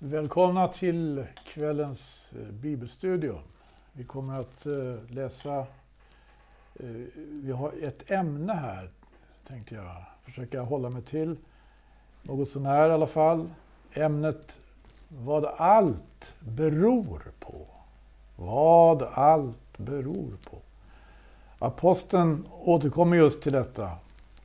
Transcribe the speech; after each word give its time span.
Välkomna 0.00 0.68
till 0.68 1.24
kvällens 1.44 2.32
eh, 2.32 2.52
bibelstudium. 2.52 3.38
Vi 3.92 4.04
kommer 4.04 4.40
att 4.40 4.66
eh, 4.66 4.94
läsa, 5.08 5.58
eh, 6.74 6.86
vi 7.14 7.52
har 7.52 7.72
ett 7.82 8.10
ämne 8.10 8.52
här, 8.52 8.90
tänkte 9.48 9.74
jag 9.74 10.04
försöka 10.24 10.62
hålla 10.62 10.90
mig 10.90 11.02
till. 11.02 11.36
Något 12.22 12.50
sånär 12.50 12.88
i 12.88 12.92
alla 12.92 13.06
fall. 13.06 13.50
Ämnet 13.92 14.60
vad 15.08 15.44
allt 15.44 16.36
beror 16.40 17.32
på. 17.40 17.66
Vad 18.36 19.02
allt 19.02 19.78
beror 19.78 20.32
på. 20.50 20.58
Aposteln 21.58 22.46
återkommer 22.50 23.16
just 23.16 23.42
till 23.42 23.52
detta 23.52 23.90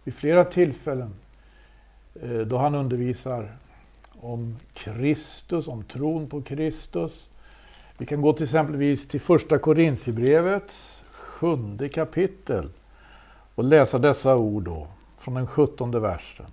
vid 0.03 0.13
flera 0.13 0.43
tillfällen 0.43 1.13
då 2.45 2.57
han 2.57 2.75
undervisar 2.75 3.57
om 4.23 4.57
Kristus, 4.73 5.67
om 5.67 5.83
tron 5.83 6.27
på 6.27 6.41
Kristus. 6.41 7.29
Vi 7.97 8.05
kan 8.05 8.21
gå 8.21 8.33
till 8.33 8.43
exempelvis 8.43 9.07
till 9.07 9.21
första 9.21 9.57
Korintierbrevets 9.57 11.03
sjunde 11.11 11.89
kapitel 11.89 12.69
och 13.55 13.63
läsa 13.63 13.99
dessa 13.99 14.35
ord 14.35 14.63
då, 14.63 14.87
från 15.17 15.33
den 15.33 15.47
sjuttonde 15.47 15.99
versen. 15.99 16.45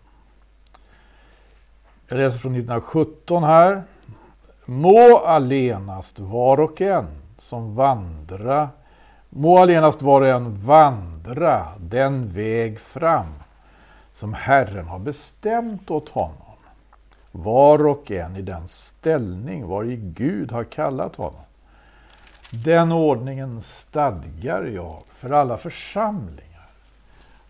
Jag 2.09 2.17
läser 2.17 2.39
från 2.39 2.53
1917 2.53 3.45
här. 3.45 3.83
Må 4.65 5.17
allenast 5.17 6.19
var 6.19 6.61
och 6.61 6.81
en 6.81 7.07
som 7.39 7.75
vandra, 7.75 8.69
må 9.29 9.59
allenast 9.59 10.03
var 10.03 10.21
och 10.21 10.29
en 10.29 10.67
vandra 10.67 11.67
den 11.81 12.29
väg 12.29 12.81
fram 12.81 13.33
som 14.13 14.35
Herren 14.35 14.87
har 14.87 14.99
bestämt 14.99 15.91
åt 15.91 16.09
honom 16.09 16.50
var 17.33 17.87
och 17.87 18.11
en 18.11 18.37
i 18.37 18.43
den 18.43 18.69
ställning 18.69 19.67
var 19.67 19.85
i 19.85 19.97
Gud 19.97 20.53
har 20.53 20.65
kallat 20.65 21.17
honom. 21.17 21.41
Den 22.51 22.93
ordningen 22.93 23.63
stadgar 23.63 24.65
jag 24.65 25.03
för 25.07 25.31
alla 25.31 25.57
församlingar. 25.57 26.71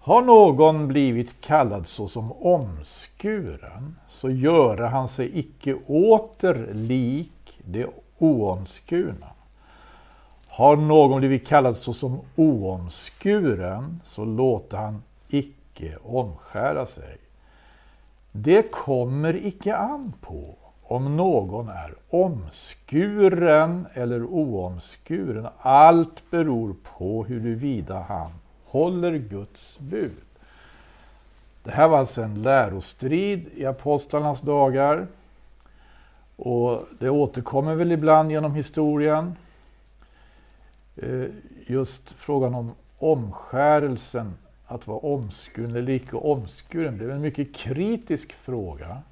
Har 0.01 0.23
någon 0.23 0.89
blivit 0.89 1.41
kallad 1.41 1.87
såsom 1.87 2.33
omskuren, 2.33 3.97
så 4.09 4.31
göre 4.31 4.85
han 4.85 5.09
sig 5.09 5.39
icke 5.39 5.75
åter 5.87 6.69
lik 6.73 7.61
det 7.65 7.87
oomskurna. 8.19 9.27
Har 10.49 10.77
någon 10.77 11.19
blivit 11.19 11.49
kallad 11.49 11.77
såsom 11.77 12.21
oomskuren, 12.37 14.01
så 14.05 14.25
låter 14.25 14.77
han 14.79 15.03
icke 15.29 15.97
omskära 16.03 16.87
sig. 16.87 17.19
Det 18.33 18.71
kommer 18.71 19.47
icke 19.47 19.77
an 19.77 20.13
på 20.21 20.57
om 20.83 21.17
någon 21.17 21.69
är 21.69 21.95
omskuren 22.11 23.87
eller 23.95 24.25
oomskuren. 24.25 25.49
Allt 25.59 26.31
beror 26.31 26.77
på 26.99 27.25
huruvida 27.25 28.01
han 28.09 28.31
håller 28.65 29.13
Guds 29.13 29.79
bud. 29.79 30.13
Det 31.63 31.71
här 31.71 31.89
var 31.89 31.99
alltså 31.99 32.23
en 32.23 32.43
lärostrid 32.43 33.49
i 33.55 33.67
apostlarnas 33.67 34.41
dagar. 34.41 35.07
Och 36.37 36.83
det 36.99 37.11
återkommer 37.11 37.75
väl 37.75 37.93
ibland 37.93 38.31
genom 38.31 38.55
historien. 38.55 39.37
Eh, 40.97 41.25
just 41.67 42.11
frågan 42.11 42.55
om 42.55 42.73
omskärelsen 42.99 44.35
att 44.71 44.87
vara 44.87 44.99
omskuren 44.99 45.77
eller 45.77 45.93
icke 45.93 46.17
omskuren 46.17 46.97
blev 46.97 47.11
en 47.11 47.21
mycket 47.21 47.55
kritisk 47.55 48.33
fråga. 48.33 49.03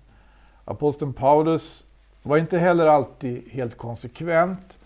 Aposteln 0.64 1.12
Paulus 1.12 1.86
var 2.22 2.36
inte 2.36 2.58
heller 2.58 2.86
alltid 2.86 3.48
helt 3.50 3.76
konsekvent. 3.76 4.78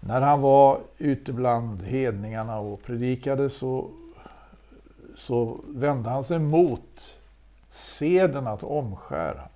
När 0.00 0.20
han 0.20 0.40
var 0.40 0.80
ute 0.98 1.32
bland 1.32 1.82
hedningarna 1.82 2.58
och 2.58 2.82
predikade 2.82 3.50
så, 3.50 3.90
så 5.16 5.60
vände 5.68 6.10
han 6.10 6.24
sig 6.24 6.38
mot 6.38 7.18
seden 7.68 8.46
att 8.46 8.62
omskära. 8.62 9.48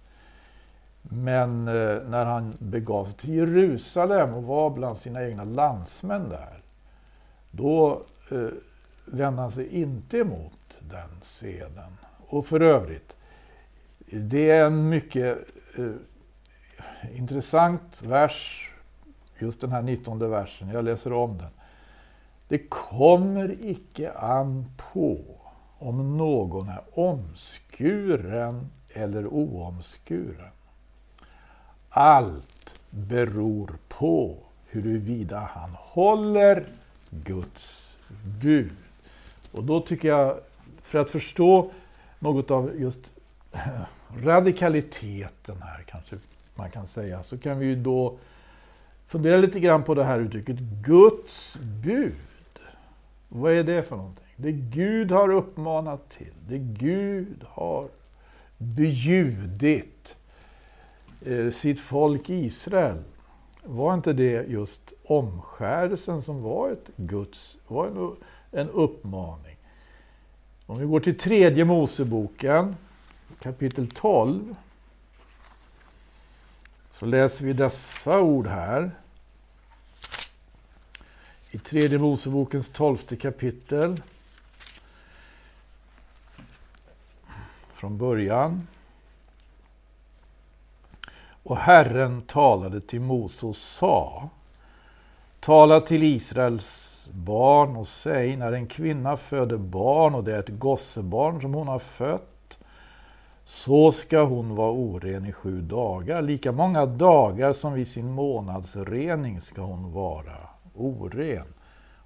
Men 1.03 1.69
eh, 1.69 2.03
när 2.09 2.25
han 2.25 2.54
begav 2.59 3.04
sig 3.04 3.15
till 3.15 3.34
Jerusalem 3.34 4.34
och 4.34 4.44
var 4.44 4.71
bland 4.71 4.98
sina 4.98 5.25
egna 5.25 5.44
landsmän 5.44 6.28
där, 6.28 6.59
då 7.50 8.03
eh, 8.31 8.48
vända 9.12 9.50
sig 9.50 9.69
inte 9.69 10.19
emot 10.19 10.80
den 10.80 11.10
seden. 11.22 11.96
Och 12.26 12.46
för 12.46 12.60
övrigt, 12.60 13.16
det 14.06 14.50
är 14.50 14.66
en 14.66 14.88
mycket 14.88 15.38
eh, 15.78 17.18
intressant 17.18 18.02
vers, 18.02 18.70
just 19.38 19.60
den 19.60 19.72
här 19.72 19.82
19 19.82 20.30
versen. 20.30 20.68
Jag 20.68 20.84
läser 20.84 21.12
om 21.12 21.38
den. 21.38 21.50
Det 22.48 22.58
kommer 22.68 23.56
icke 23.66 24.12
an 24.12 24.72
på 24.92 25.18
om 25.78 26.16
någon 26.16 26.68
är 26.68 26.80
omskuren 26.92 28.70
eller 28.94 29.26
oomskuren. 29.26 30.50
Allt 31.88 32.80
beror 32.91 33.78
på 33.88 34.36
huruvida 34.66 35.38
han 35.38 35.70
håller 35.74 36.66
Guds 37.10 37.97
bud. 38.41 38.88
Och 39.58 39.64
då 39.64 39.80
tycker 39.80 40.08
jag, 40.08 40.36
för 40.82 40.98
att 40.98 41.10
förstå 41.10 41.70
något 42.19 42.50
av 42.50 42.72
just 42.76 43.14
radikaliteten 44.22 45.62
här, 45.62 45.84
kanske 45.86 46.16
man 46.54 46.70
kan 46.70 46.86
säga, 46.86 47.22
så 47.22 47.38
kan 47.38 47.58
vi 47.58 47.66
ju 47.66 47.76
då 47.76 48.18
fundera 49.06 49.36
lite 49.36 49.60
grann 49.60 49.82
på 49.82 49.94
det 49.94 50.04
här 50.04 50.18
uttrycket 50.18 50.56
Guds 50.58 51.58
bud. 51.82 52.14
Vad 53.28 53.52
är 53.52 53.64
det 53.64 53.82
för 53.82 53.97
någonting? 53.97 54.34
Det 54.36 54.52
Gud 54.52 55.12
har 55.12 55.28
uppmanat 55.28 56.10
till, 56.10 56.34
det 56.48 56.58
Gud 56.58 57.44
har 57.48 57.86
bjudit 58.58 60.16
eh, 61.26 61.50
sitt 61.50 61.80
folk 61.80 62.30
Israel. 62.30 63.02
Var 63.64 63.94
inte 63.94 64.12
det 64.12 64.48
just 64.48 64.92
omskärelsen 65.04 66.22
som 66.22 66.42
var 66.42 66.70
ett 66.70 66.91
Guds, 66.97 67.56
var 67.66 67.86
en, 67.86 68.16
en 68.60 68.70
uppmaning. 68.70 69.47
Om 70.70 70.78
vi 70.78 70.86
går 70.86 71.00
till 71.00 71.18
tredje 71.18 71.64
Moseboken, 71.64 72.76
kapitel 73.40 73.90
12, 73.90 74.56
så 76.90 77.06
läser 77.06 77.44
vi 77.44 77.52
dessa 77.52 78.20
ord 78.20 78.46
här. 78.46 78.90
I 81.50 81.58
tredje 81.58 81.98
Mosebokens 81.98 82.68
tolfte 82.68 83.16
kapitel. 83.16 84.02
Från 87.72 87.98
början. 87.98 88.66
Och 91.42 91.56
Herren 91.56 92.22
talade 92.22 92.80
till 92.80 93.00
Mose 93.00 93.46
och 93.46 93.56
sa 93.56 94.28
Tala 95.48 95.81
till 95.81 96.03
Israels 96.03 97.09
barn 97.12 97.76
och 97.76 97.88
säg, 97.88 98.36
när 98.36 98.53
en 98.53 98.66
kvinna 98.66 99.16
föder 99.16 99.56
barn 99.56 100.14
och 100.14 100.25
det 100.25 100.34
är 100.34 100.38
ett 100.38 100.48
gossebarn 100.48 101.41
som 101.41 101.54
hon 101.54 101.69
har 101.69 101.78
fött, 101.78 102.59
så 103.44 103.92
ska 103.92 104.22
hon 104.22 104.54
vara 104.54 104.70
oren 104.70 105.26
i 105.26 105.32
sju 105.32 105.60
dagar. 105.60 106.22
Lika 106.22 106.53
många 106.53 106.86
dagar 106.86 107.53
som 107.53 107.72
vid 107.72 107.88
sin 107.88 108.12
månadsrening 108.12 109.41
ska 109.41 109.62
hon 109.62 109.92
vara 109.92 110.36
oren. 110.75 111.47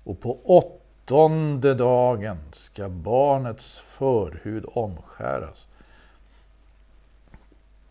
Och 0.04 0.20
på 0.20 0.38
åttonde 0.44 1.74
dagen 1.74 2.38
ska 2.52 2.88
barnets 2.88 3.78
förhud 3.78 4.64
omskäras. 4.66 5.68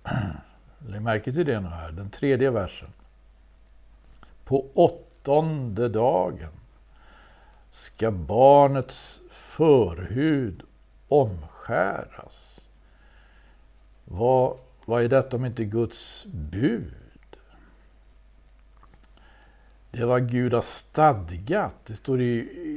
Lägg 0.88 1.02
märke 1.02 1.32
till 1.32 1.46
det 1.46 1.60
nu 1.60 1.68
här, 1.68 1.92
den 1.92 2.10
tredje 2.10 2.50
versen. 2.52 2.90
På 4.46 4.66
åttonde 4.74 5.11
dagen 5.24 6.50
ska 7.72 8.12
barnets 8.12 9.22
förhud 9.30 10.62
omskäras. 11.08 12.68
Vad, 14.06 14.58
vad 14.86 15.04
är 15.04 15.10
detta 15.10 15.38
om 15.38 15.46
inte 15.46 15.66
Guds 15.66 16.26
bud? 16.26 16.94
Det 19.92 20.06
var 20.06 20.20
Gud 20.20 20.54
har 20.54 20.62
stadgat. 20.62 21.76
Det 21.86 21.96
står 21.96 22.22
i, 22.22 22.34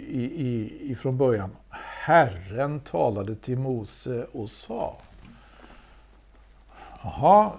i, 0.09 0.23
i, 0.23 0.91
ifrån 0.93 1.19
början. 1.19 1.51
Herren 1.71 2.81
talade 2.81 3.35
till 3.37 3.59
Mose 3.59 4.27
och 4.33 4.51
sa. 4.51 4.97
Jaha, 7.03 7.53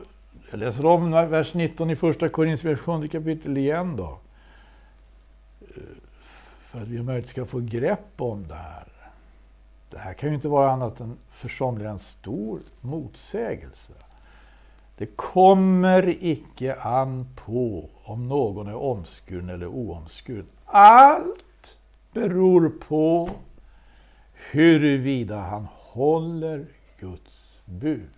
jag 0.52 0.60
läser 0.60 0.86
om 0.86 1.12
vers 1.12 1.54
19 1.54 1.90
i 1.90 1.96
första 1.96 2.30
Korinthierbrevet 2.30 2.80
7 2.80 3.08
kapitel 3.08 3.58
igen 3.58 3.96
då 3.96 4.20
för 6.76 6.82
att 6.82 6.88
vi 6.88 7.00
om 7.00 7.06
möjligt 7.06 7.30
ska 7.30 7.46
få 7.46 7.60
grepp 7.60 8.22
om 8.22 8.48
det 8.48 8.54
här. 8.56 8.88
Det 9.90 9.98
här 9.98 10.14
kan 10.14 10.30
ju 10.30 10.36
inte 10.36 10.48
vara 10.48 10.72
annat 10.72 11.00
än 11.00 11.18
för 11.32 11.50
somliga 11.50 11.90
en 11.90 12.00
stor 12.00 12.60
motsägelse. 12.82 13.94
Det 14.98 15.06
kommer 15.06 16.24
icke 16.24 16.76
an 16.76 17.28
på 17.36 17.90
om 18.04 18.28
någon 18.28 18.68
är 18.68 18.76
omskuren 18.76 19.50
eller 19.50 19.68
oomskuren. 19.68 20.48
Allt 20.66 21.78
beror 22.14 22.70
på 22.70 23.30
huruvida 24.52 25.40
han 25.40 25.68
håller 25.72 26.66
Guds 27.00 27.62
bud. 27.66 28.10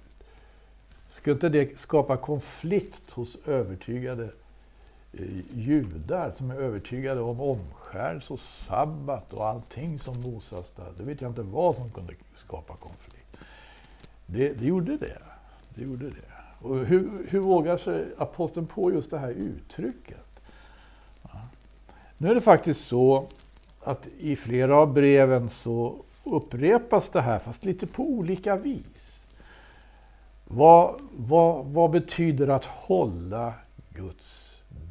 Skulle 1.10 1.34
inte 1.34 1.50
det 1.50 1.80
skapa 1.80 2.18
konflikt 2.18 3.12
hos 3.12 3.38
övertygade 3.46 4.30
Eh, 5.14 5.26
judar 5.54 6.32
som 6.32 6.52
är 6.52 6.56
övertygade 6.56 7.22
om 7.22 7.42
omskärelse 7.42 8.34
och 8.34 8.40
sabbat 8.40 9.34
och 9.34 9.48
allting 9.48 10.00
som 10.00 10.22
Moses 10.22 10.72
där. 10.76 10.94
Det 10.98 11.04
vet 11.04 11.22
jag 11.22 11.32
inte 11.32 11.42
vad 11.42 11.76
som 11.76 11.92
kunde 11.92 12.14
skapa 12.36 12.76
konflikt. 12.76 13.38
Det, 14.26 14.54
det 14.54 14.66
gjorde 14.66 14.98
det. 14.98 15.22
det 15.76 15.84
gjorde 15.84 16.10
det. 16.10 16.38
Och 16.62 16.78
hur, 16.78 17.28
hur 17.30 17.40
vågar 17.40 17.78
sig 17.78 18.06
aposteln 18.18 18.68
på 18.68 18.94
just 18.94 19.12
det 19.12 19.18
här 19.18 19.32
uttrycket? 19.32 20.42
Ja. 21.22 21.40
Nu 22.18 22.30
är 22.30 22.36
det 22.36 22.42
faktiskt 22.42 22.88
så 22.88 23.28
att 23.84 24.08
i 24.20 24.36
flera 24.36 24.78
av 24.78 24.94
breven 24.94 25.50
så 25.50 25.96
upprepas 26.24 27.10
det 27.10 27.22
här, 27.22 27.40
fast 27.40 27.66
lite 27.66 27.88
på 27.88 28.04
olika 28.04 28.56
vis. 28.56 29.26
Vad, 30.46 31.02
vad, 31.12 31.66
vad 31.66 31.92
betyder 31.92 32.48
att 32.48 32.66
hålla 32.66 33.54
Guds 33.90 34.47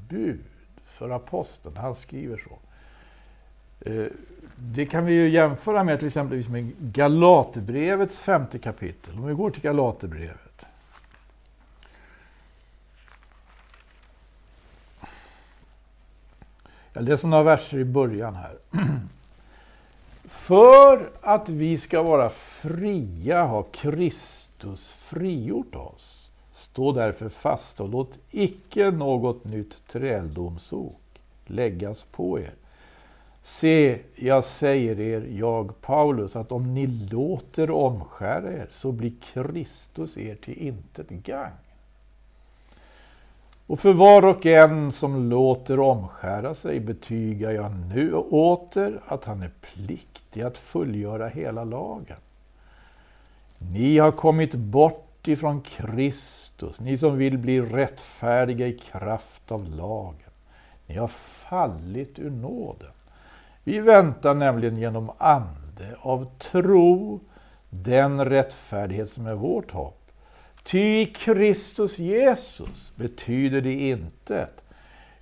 bud 0.09 0.45
för 0.87 1.11
aposteln? 1.11 1.77
Han 1.77 1.95
skriver 1.95 2.37
så. 2.37 2.59
Eh, 3.91 4.07
det 4.57 4.87
kan 4.87 5.05
vi 5.05 5.13
ju 5.13 5.29
jämföra 5.29 5.85
med 5.85 5.99
till 5.99 6.07
exempel 6.07 6.37
liksom 6.37 6.53
med 6.53 6.73
Galaterbrevets 6.79 8.19
femte 8.19 8.59
kapitel. 8.59 9.15
Om 9.15 9.27
vi 9.27 9.35
går 9.35 9.51
till 9.51 9.63
Galaterbrevet. 9.63 10.67
Jag 16.93 17.05
läser 17.05 17.29
några 17.29 17.43
verser 17.43 17.79
i 17.79 17.85
början 17.85 18.35
här. 18.35 18.59
För 20.25 21.11
att 21.21 21.49
vi 21.49 21.79
ska 21.79 22.03
vara 22.03 22.31
fria 22.31 23.45
har 23.45 23.67
Kristus 23.73 24.91
frigjort 24.91 25.75
oss. 25.75 26.26
Stå 26.57 26.93
därför 26.93 27.29
fast 27.29 27.81
och 27.81 27.89
låt 27.89 28.19
icke 28.31 28.91
något 28.91 29.45
nytt 29.45 29.87
träldomsok 29.87 31.01
läggas 31.47 32.05
på 32.05 32.41
er. 32.41 32.55
Se, 33.43 33.99
jag 34.15 34.45
säger 34.45 35.01
er, 35.01 35.27
jag 35.39 35.81
Paulus, 35.81 36.37
att 36.37 36.53
om 36.53 36.75
ni 36.75 36.87
låter 36.87 37.71
omskära 37.71 38.53
er 38.53 38.69
så 38.71 38.93
blir 38.93 39.13
Kristus 39.21 40.19
er 40.19 40.35
till 40.35 40.59
intet 40.59 41.09
gagn. 41.09 41.57
Och 43.67 43.79
för 43.79 43.93
var 43.93 44.25
och 44.25 44.47
en 44.47 44.93
som 44.93 45.31
låter 45.31 45.81
omskära 45.81 46.55
sig 46.55 46.81
betygar 46.81 47.53
jag 47.53 47.73
nu 47.95 48.15
åter 48.15 49.01
att 49.07 49.25
han 49.25 49.43
är 49.43 49.53
pliktig 49.61 50.43
att 50.43 50.59
fullgöra 50.59 51.29
hela 51.29 51.65
lagen. 51.65 52.19
Ni 53.59 53.99
har 53.99 54.13
kommit 54.13 54.55
bort 54.55 55.06
ifrån 55.29 55.61
Kristus, 55.61 56.81
ni 56.81 56.97
som 56.97 57.17
vill 57.17 57.39
bli 57.39 57.61
rättfärdiga 57.61 58.67
i 58.67 58.79
kraft 58.79 59.53
av 59.53 59.69
lagen. 59.69 60.31
Ni 60.87 60.97
har 60.97 61.09
fallit 61.09 62.19
ur 62.19 62.31
nåden. 62.31 62.93
Vi 63.65 63.81
väntar 63.81 64.35
nämligen 64.35 64.77
genom 64.77 65.11
ande 65.19 65.97
av 66.01 66.39
tro 66.39 67.21
den 67.71 68.25
rättfärdighet 68.25 69.09
som 69.09 69.27
är 69.27 69.35
vårt 69.35 69.71
hopp. 69.71 70.13
Ty 70.63 70.79
i 70.79 71.07
Kristus 71.07 71.99
Jesus 71.99 72.93
betyder 72.97 73.61
det 73.61 73.89
intet 73.89 74.63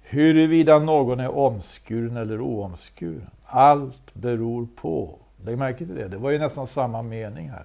huruvida 0.02 0.78
någon 0.78 1.20
är 1.20 1.36
omskuren 1.36 2.16
eller 2.16 2.40
oomskuren. 2.40 3.30
Allt 3.44 4.14
beror 4.14 4.68
på. 4.76 5.18
Lägg 5.44 5.58
märke 5.58 5.78
till 5.78 5.94
det, 5.94 6.08
det 6.08 6.16
var 6.16 6.30
ju 6.30 6.38
nästan 6.38 6.66
samma 6.66 7.02
mening 7.02 7.50
här. 7.50 7.64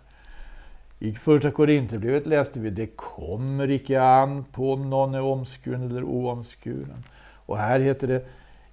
I 1.00 1.14
första 1.14 1.52
Korinthierbrevet 1.52 2.26
läste 2.26 2.60
vi 2.60 2.70
det 2.70 2.88
kommer 2.88 3.70
icke 3.70 4.02
an 4.02 4.44
på 4.44 4.74
om 4.74 4.90
någon 4.90 5.14
är 5.14 5.22
omskuren 5.22 5.90
eller 5.90 6.04
oomskuren. 6.04 7.04
Och 7.46 7.58
här 7.58 7.80
heter 7.80 8.08
det 8.08 8.26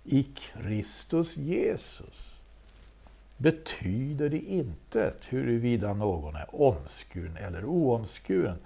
i 0.05 0.23
Kristus 0.23 1.37
Jesus 1.37 2.41
betyder 3.37 4.29
det 4.29 4.39
intet 4.39 5.23
huruvida 5.29 5.95
någon 5.95 6.37
är 6.37 6.63
omskuren 6.63 7.37
eller 7.37 7.65
oomskuren. 7.65 8.59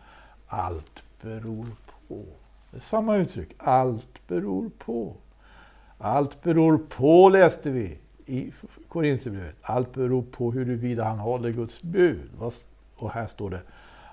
Allt 0.47 1.03
beror 1.23 1.67
på. 2.09 2.25
Det 2.71 2.77
är 2.77 2.81
samma 2.81 3.17
uttryck. 3.17 3.49
Allt 3.59 4.29
beror 4.29 4.71
på. 4.79 5.15
Allt 5.99 6.43
beror 6.43 6.79
på, 6.79 7.29
läste 7.29 7.71
vi 7.71 7.99
i 8.27 8.53
Korinthierbrevet. 8.89 9.56
Allt 9.63 9.93
beror 9.93 10.23
på 10.23 10.53
huruvida 10.53 11.05
han 11.05 11.19
håller 11.19 11.51
Guds 11.51 11.83
bud. 11.83 12.31
Och 13.00 13.11
här 13.11 13.26
står 13.26 13.50
det. 13.50 13.62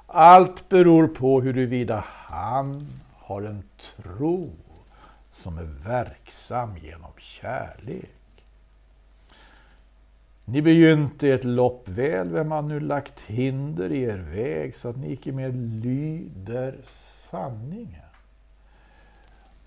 Allt 0.07 0.69
beror 0.69 1.07
på 1.07 1.42
huruvida 1.42 2.04
han 2.07 2.88
har 3.16 3.42
en 3.42 3.63
tro 3.78 4.51
som 5.30 5.57
är 5.57 5.63
verksam 5.63 6.78
genom 6.78 7.12
kärlek. 7.18 8.10
Ni 10.45 10.62
begynte 10.62 11.30
ert 11.30 11.44
lopp 11.44 11.88
väl, 11.88 12.30
vem 12.30 12.51
har 12.51 12.62
nu 12.62 12.80
lagt 12.80 13.22
hinder 13.22 13.92
i 13.92 14.01
er 14.01 14.18
väg 14.18 14.75
så 14.75 14.90
att 14.90 14.98
ni 14.98 15.12
icke 15.12 15.31
mer 15.31 15.51
lyder 15.81 16.75
sanningen? 17.30 18.01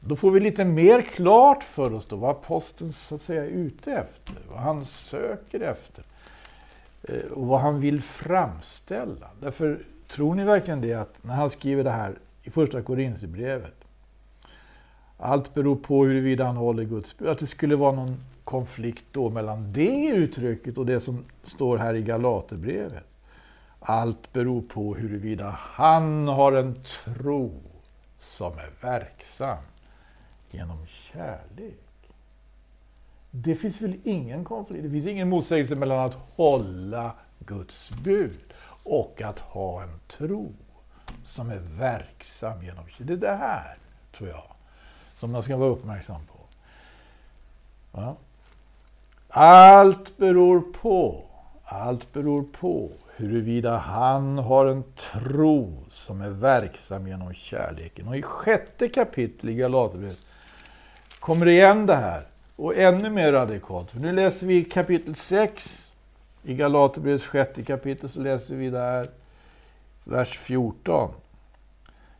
Då 0.00 0.16
får 0.16 0.31
vi 0.31 0.40
lite 0.40 0.64
mer 0.64 1.00
klart 1.00 1.64
för 1.64 1.94
oss 1.94 2.06
då 2.06 2.16
vad 2.16 2.31
aposteln 2.31 2.93
så 2.93 3.14
att 3.14 3.23
säga 3.23 3.44
är 3.44 3.49
ute 3.49 3.93
efter, 3.93 4.34
vad 4.50 4.58
han 4.58 4.84
söker 4.84 5.61
efter 5.61 6.05
Eh, 7.02 7.32
och 7.32 7.47
vad 7.47 7.61
han 7.61 7.81
vill 7.81 8.02
framställa. 8.02 9.31
Därför 9.41 9.82
tror 10.08 10.35
ni 10.35 10.44
verkligen 10.44 10.81
det 10.81 10.94
att 10.94 11.25
när 11.25 11.35
han 11.35 11.50
skriver 11.50 11.85
det 11.85 11.91
här 11.91 12.19
i 12.43 12.50
första 12.50 12.82
Korinthierbrevet 12.82 13.81
allt 15.20 15.55
beror 15.55 15.76
på 15.76 16.05
huruvida 16.05 16.44
han 16.44 16.56
håller 16.56 16.85
Guds 16.85 17.19
bud. 17.19 17.29
Att 17.29 17.38
det 17.38 17.47
skulle 17.47 17.76
vara 17.76 17.93
någon 17.93 18.17
konflikt 18.44 19.05
då 19.12 19.31
mellan 19.31 19.73
det 19.73 20.06
uttrycket 20.06 20.79
och 20.79 20.87
det 20.87 21.00
som 21.00 21.25
står 21.43 21.79
här 21.79 21.94
i 21.94 22.02
Galaterbrevet. 22.02 23.05
Allt 23.81 24.32
beror 24.32 24.62
på 24.62 24.94
huruvida 24.94 25.50
han 25.58 26.29
har 26.29 26.52
en 26.52 26.75
tro 26.82 27.52
som 28.19 28.52
är 28.52 28.70
verksam 28.81 29.58
genom 30.50 30.87
kärlek. 30.87 31.89
Det 33.30 33.54
finns 33.54 33.80
väl 33.80 33.94
ingen 34.04 34.44
konflikt, 34.44 34.82
det 34.82 34.90
finns 34.90 35.06
ingen 35.06 35.28
motsägelse 35.28 35.76
mellan 35.76 35.99
att 35.99 36.16
hålla 36.37 37.12
Guds 37.38 37.90
bud 37.90 38.38
och 38.84 39.22
att 39.22 39.38
ha 39.38 39.82
en 39.82 40.00
tro 40.08 40.52
som 41.25 41.50
är 41.50 41.58
verksam 41.58 42.62
genom. 42.62 42.84
Det 42.99 43.12
är 43.12 43.16
det 43.16 43.37
här, 43.37 43.76
tror 44.16 44.28
jag, 44.28 44.42
som 45.16 45.32
man 45.32 45.42
ska 45.42 45.56
vara 45.56 45.70
uppmärksam 45.70 46.20
på. 46.26 46.40
Ja. 47.92 48.16
Allt 49.28 50.16
beror 50.16 50.60
på, 50.60 51.25
allt 51.64 52.12
beror 52.12 52.42
på 52.42 52.90
huruvida 53.16 53.76
han 53.76 54.38
har 54.38 54.66
en 54.66 54.84
tro 55.12 55.84
som 55.90 56.20
är 56.20 56.30
verksam 56.30 57.08
genom 57.08 57.34
kärleken. 57.34 58.08
Och 58.08 58.16
i 58.16 58.22
sjätte 58.22 58.88
kapitlet 58.88 59.54
i 59.54 59.56
Galaterbrevet 59.56 60.18
kommer 61.20 61.46
det 61.46 61.52
igen 61.52 61.87
det 61.87 61.96
här. 61.96 62.26
Och 62.61 62.76
ännu 62.76 63.11
mer 63.11 63.33
radikalt. 63.33 63.90
För 63.90 64.00
nu 64.00 64.12
läser 64.12 64.47
vi 64.47 64.64
kapitel 64.64 65.14
6 65.14 65.93
i 66.43 66.55
Galaterbrevets 66.55 67.26
sjätte 67.26 67.62
kapitel 67.62 68.09
så 68.09 68.21
läser 68.21 68.57
vi 68.57 68.71
där 68.71 69.11
vers 70.05 70.38
14. 70.38 71.11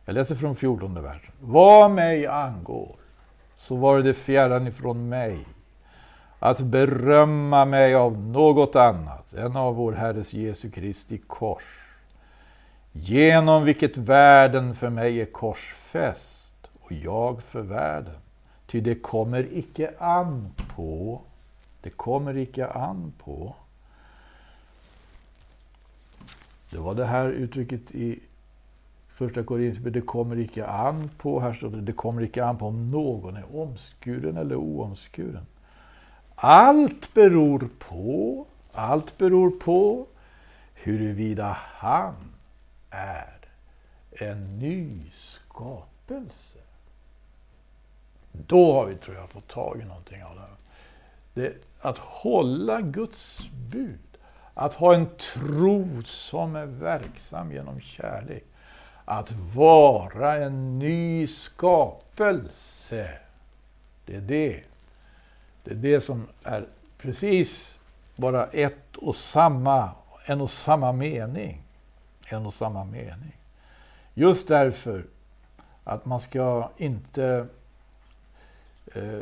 Jag 0.05 0.13
läser 0.13 0.35
från 0.35 0.55
14 0.55 1.03
versen. 1.03 1.33
Vad 1.39 1.91
mig 1.91 2.27
angår 2.27 2.95
så 3.55 3.75
var 3.75 3.99
det 3.99 4.13
fjärran 4.13 4.67
ifrån 4.67 5.09
mig 5.09 5.45
att 6.39 6.59
berömma 6.59 7.65
mig 7.65 7.95
av 7.95 8.17
något 8.17 8.75
annat 8.75 9.33
än 9.33 9.55
av 9.55 9.75
vår 9.75 9.93
Herres 9.93 10.33
Jesu 10.33 10.71
Kristi 10.71 11.17
kors, 11.27 11.97
genom 12.91 13.63
vilket 13.63 13.97
världen 13.97 14.75
för 14.75 14.89
mig 14.89 15.21
är 15.21 15.25
korsfäst 15.25 16.55
och 16.81 16.91
jag 16.91 17.43
för 17.43 17.61
världen. 17.61 18.15
Ty 18.71 18.81
det 18.81 19.01
kommer 19.01 19.47
icke 19.51 19.89
an 19.99 20.53
på, 20.75 21.21
det 21.81 21.89
kommer 21.89 22.37
icke 22.37 22.67
an 22.67 23.13
på. 23.17 23.55
Det 26.69 26.77
var 26.77 26.95
det 26.95 27.05
här 27.05 27.29
uttrycket 27.29 27.91
i 27.91 28.19
första 29.09 29.43
Korinthierbrevet, 29.43 29.93
det 29.93 30.01
kommer 30.01 30.39
icke 30.39 30.65
an 30.65 31.09
på, 31.17 31.39
här 31.39 31.53
står 31.53 31.69
det, 31.69 31.81
det 31.81 31.93
kommer 31.93 32.21
icke 32.21 32.45
an 32.45 32.57
på 32.57 32.67
om 32.67 32.91
någon 32.91 33.37
är 33.37 33.55
omskuren 33.55 34.37
eller 34.37 34.55
oomskuren. 34.55 35.45
Allt 36.35 37.13
beror 37.13 37.69
på, 37.79 38.45
allt 38.73 39.17
beror 39.17 39.49
på 39.49 40.07
huruvida 40.73 41.57
han 41.59 42.15
är 42.89 43.37
en 44.11 44.59
ny 44.59 45.11
skapelse. 45.13 46.60
Då 48.31 48.73
har 48.73 48.85
vi, 48.85 48.95
tror 48.95 49.15
jag, 49.15 49.29
fått 49.29 49.47
tag 49.47 49.81
i 49.81 49.85
någonting 49.85 50.23
av 50.23 50.35
det 50.35 50.41
här. 50.41 50.49
Det, 51.33 51.53
att 51.81 51.97
hålla 51.97 52.81
Guds 52.81 53.41
bud. 53.51 53.99
Att 54.53 54.73
ha 54.73 54.93
en 54.93 55.07
tro 55.15 56.03
som 56.03 56.55
är 56.55 56.65
verksam 56.65 57.51
genom 57.51 57.79
kärlek. 57.81 58.43
Att 59.05 59.31
vara 59.31 60.35
en 60.35 60.79
ny 60.79 61.27
skapelse. 61.27 63.09
Det 64.05 64.15
är 64.15 64.21
det. 64.21 64.61
Det 65.63 65.71
är 65.71 65.75
det 65.75 66.01
som 66.01 66.27
är 66.43 66.65
precis 66.97 67.77
bara 68.15 68.45
ett 68.45 68.97
och 68.97 69.15
samma, 69.15 69.91
en 70.25 70.41
och 70.41 70.49
samma 70.49 70.91
mening. 70.91 71.63
En 72.27 72.45
och 72.45 72.53
samma 72.53 72.83
mening. 72.83 73.37
Just 74.13 74.47
därför 74.47 75.05
att 75.83 76.05
man 76.05 76.19
ska 76.19 76.69
inte... 76.77 77.47
Eh, 78.93 79.19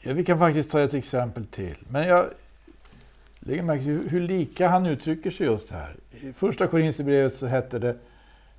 ja, 0.00 0.12
vi 0.12 0.24
kan 0.24 0.38
faktiskt 0.38 0.70
ta 0.70 0.80
ett 0.80 0.94
exempel 0.94 1.46
till. 1.46 1.76
Men 1.88 2.08
jag 2.08 2.26
lägger 3.40 3.62
märke 3.62 3.82
till 3.82 4.08
hur 4.08 4.20
lika 4.20 4.68
han 4.68 4.86
uttrycker 4.86 5.30
sig 5.30 5.46
just 5.46 5.70
här. 5.70 5.96
I 6.10 6.32
första 6.32 6.66
Korinthierbrevet 6.66 7.36
så 7.36 7.46
hette 7.46 7.78
det 7.78 7.96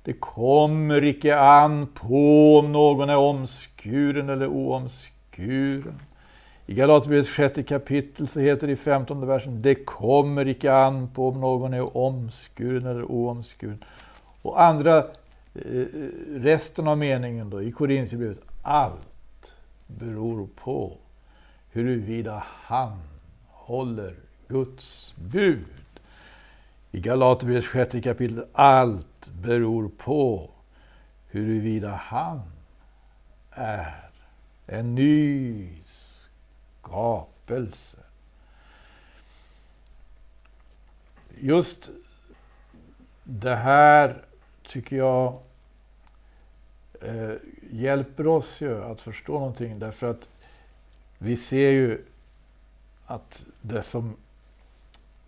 Det 0.02 0.12
kommer 0.12 1.04
icke 1.04 1.38
an 1.38 1.86
på 1.94 2.58
om 2.58 2.72
någon 2.72 3.10
är 3.10 3.16
omskuren 3.16 4.28
eller 4.28 4.46
oomskuren. 4.46 6.00
I 6.66 6.74
Galaterbrevets 6.74 7.30
sjätte 7.30 7.62
kapitel 7.62 8.28
så 8.28 8.40
heter 8.40 8.66
det 8.66 8.72
i 8.72 8.76
femtonde 8.76 9.26
versen 9.26 9.62
Det 9.62 9.74
kommer 9.74 10.48
icke 10.48 10.72
an 10.72 11.08
på 11.14 11.28
om 11.28 11.40
någon 11.40 11.74
är 11.74 11.96
omskuren 11.96 12.86
eller 12.86 13.04
oomskuren. 13.04 13.84
Och 14.42 14.62
andra, 14.62 14.96
eh, 14.96 15.04
eh 15.54 15.86
resten 16.34 16.88
av 16.88 16.98
meningen 16.98 17.50
då 17.50 17.62
i 17.62 17.72
Korinthierbrevet 17.72 18.40
Allt 18.62 19.13
beror 19.86 20.48
på 20.56 20.98
huruvida 21.72 22.42
han 22.46 22.98
håller 23.48 24.16
Guds 24.48 25.14
bud. 25.16 25.64
I 26.92 27.00
Galaterbrevets 27.00 27.66
sjätte 27.66 28.00
kapitel 28.00 28.44
Allt 28.52 29.30
beror 29.42 29.88
på 29.88 30.50
huruvida 31.30 31.90
han 31.90 32.40
är 33.50 34.10
en 34.66 34.94
ny 34.94 35.68
skapelse. 36.82 37.98
Just 41.40 41.90
det 43.24 43.56
här 43.56 44.24
tycker 44.68 44.96
jag 44.96 45.40
eh, 47.00 47.32
hjälper 47.70 48.26
oss 48.26 48.60
ju 48.60 48.84
att 48.84 49.00
förstå 49.00 49.32
någonting 49.32 49.78
därför 49.78 50.10
att 50.10 50.28
vi 51.18 51.36
ser 51.36 51.70
ju 51.70 52.04
att 53.06 53.46
det 53.60 53.82
som 53.82 54.16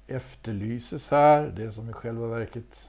efterlyses 0.07 1.11
här, 1.11 1.53
det 1.57 1.73
som 1.73 1.91
i 1.91 1.93
själva 1.93 2.27
verket 2.27 2.89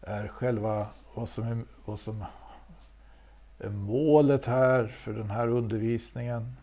är 0.00 0.28
själva 0.28 0.86
vad 1.14 1.28
som 1.28 1.44
är, 1.44 1.64
vad 1.84 2.00
som 2.00 2.24
är 3.58 3.70
målet 3.70 4.46
här 4.46 4.86
för 4.86 5.12
den 5.12 5.30
här 5.30 5.48
undervisningen. 5.48 6.56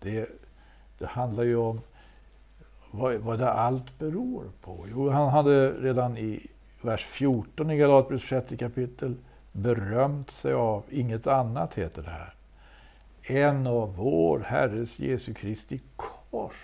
Det, 0.00 0.28
det 0.98 1.06
handlar 1.06 1.42
ju 1.44 1.56
om 1.56 1.80
vad, 2.90 3.14
vad 3.14 3.38
det 3.38 3.52
allt 3.52 3.98
beror 3.98 4.44
på. 4.60 4.86
Jo, 4.90 5.08
han 5.10 5.28
hade 5.28 5.72
redan 5.72 6.18
i 6.18 6.46
vers 6.82 7.04
14 7.04 7.70
i 7.70 7.76
Galaterbrevets 7.76 8.24
sjätte 8.24 8.56
kapitel 8.56 9.16
berömt 9.52 10.30
sig 10.30 10.52
av, 10.52 10.84
inget 10.90 11.26
annat 11.26 11.74
heter 11.74 12.02
det 12.02 12.10
här, 12.10 12.34
en 13.22 13.66
av 13.66 13.96
vår 13.96 14.40
Herres 14.40 14.98
Jesu 14.98 15.34
Kristi 15.34 15.80
kors. 15.96 16.54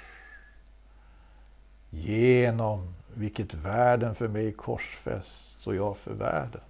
Genom 1.90 2.94
vilket 3.14 3.54
världen 3.54 4.14
för 4.14 4.28
mig 4.28 4.52
korsfäst 4.52 5.66
och 5.66 5.74
jag 5.74 5.96
för 5.96 6.14
världen. 6.14 6.60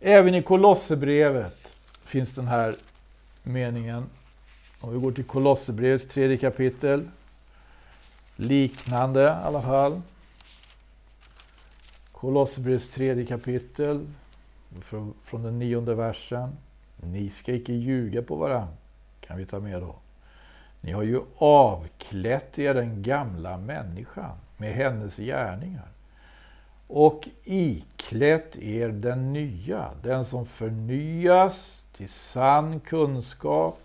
Även 0.00 0.34
i 0.34 0.42
Kolosserbrevet 0.42 1.76
finns 2.04 2.30
den 2.34 2.48
här 2.48 2.76
meningen. 3.42 4.06
Om 4.80 4.92
vi 4.92 5.00
går 5.00 5.12
till 5.12 5.24
Kolosserbrevets 5.24 6.14
tredje 6.14 6.36
kapitel. 6.36 7.08
Liknande 8.36 9.22
i 9.22 9.26
alla 9.26 9.62
fall. 9.62 10.02
Kolosserbrevets 12.12 12.88
tredje 12.88 13.26
kapitel, 13.26 14.06
från 15.22 15.42
den 15.42 15.58
nionde 15.58 15.94
versen. 15.94 16.56
Ni 16.96 17.30
ska 17.30 17.54
icke 17.54 17.72
ljuga 17.72 18.22
på 18.22 18.36
varandra, 18.36 18.74
kan 19.20 19.38
vi 19.38 19.46
ta 19.46 19.60
med 19.60 19.80
då. 19.80 19.94
Ni 20.80 20.92
har 20.92 21.02
ju 21.02 21.20
avklätt 21.38 22.58
er 22.58 22.74
den 22.74 23.02
gamla 23.02 23.58
människan 23.58 24.36
med 24.56 24.72
hennes 24.72 25.16
gärningar 25.16 25.88
och 26.92 27.28
iklätt 27.44 28.56
er 28.56 28.88
den 28.88 29.32
nya, 29.32 29.90
den 30.02 30.24
som 30.24 30.46
förnyas 30.46 31.84
till 31.92 32.08
sann 32.08 32.80
kunskap 32.80 33.78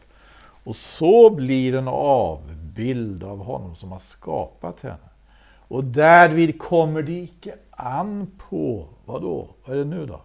och 0.64 0.76
så 0.76 1.30
blir 1.30 1.76
en 1.76 1.88
avbild 1.88 3.24
av 3.24 3.44
honom 3.44 3.76
som 3.76 3.92
har 3.92 4.00
skapat 4.00 4.82
henne. 4.82 5.10
Och 5.68 5.84
därvid 5.84 6.60
kommer 6.60 7.02
det 7.02 7.12
icke 7.12 7.56
an 7.72 8.32
på, 8.50 8.88
vad 9.06 9.22
då? 9.22 9.48
Vad 9.66 9.76
är 9.76 9.80
det 9.80 9.90
nu 9.90 10.06
då? 10.06 10.22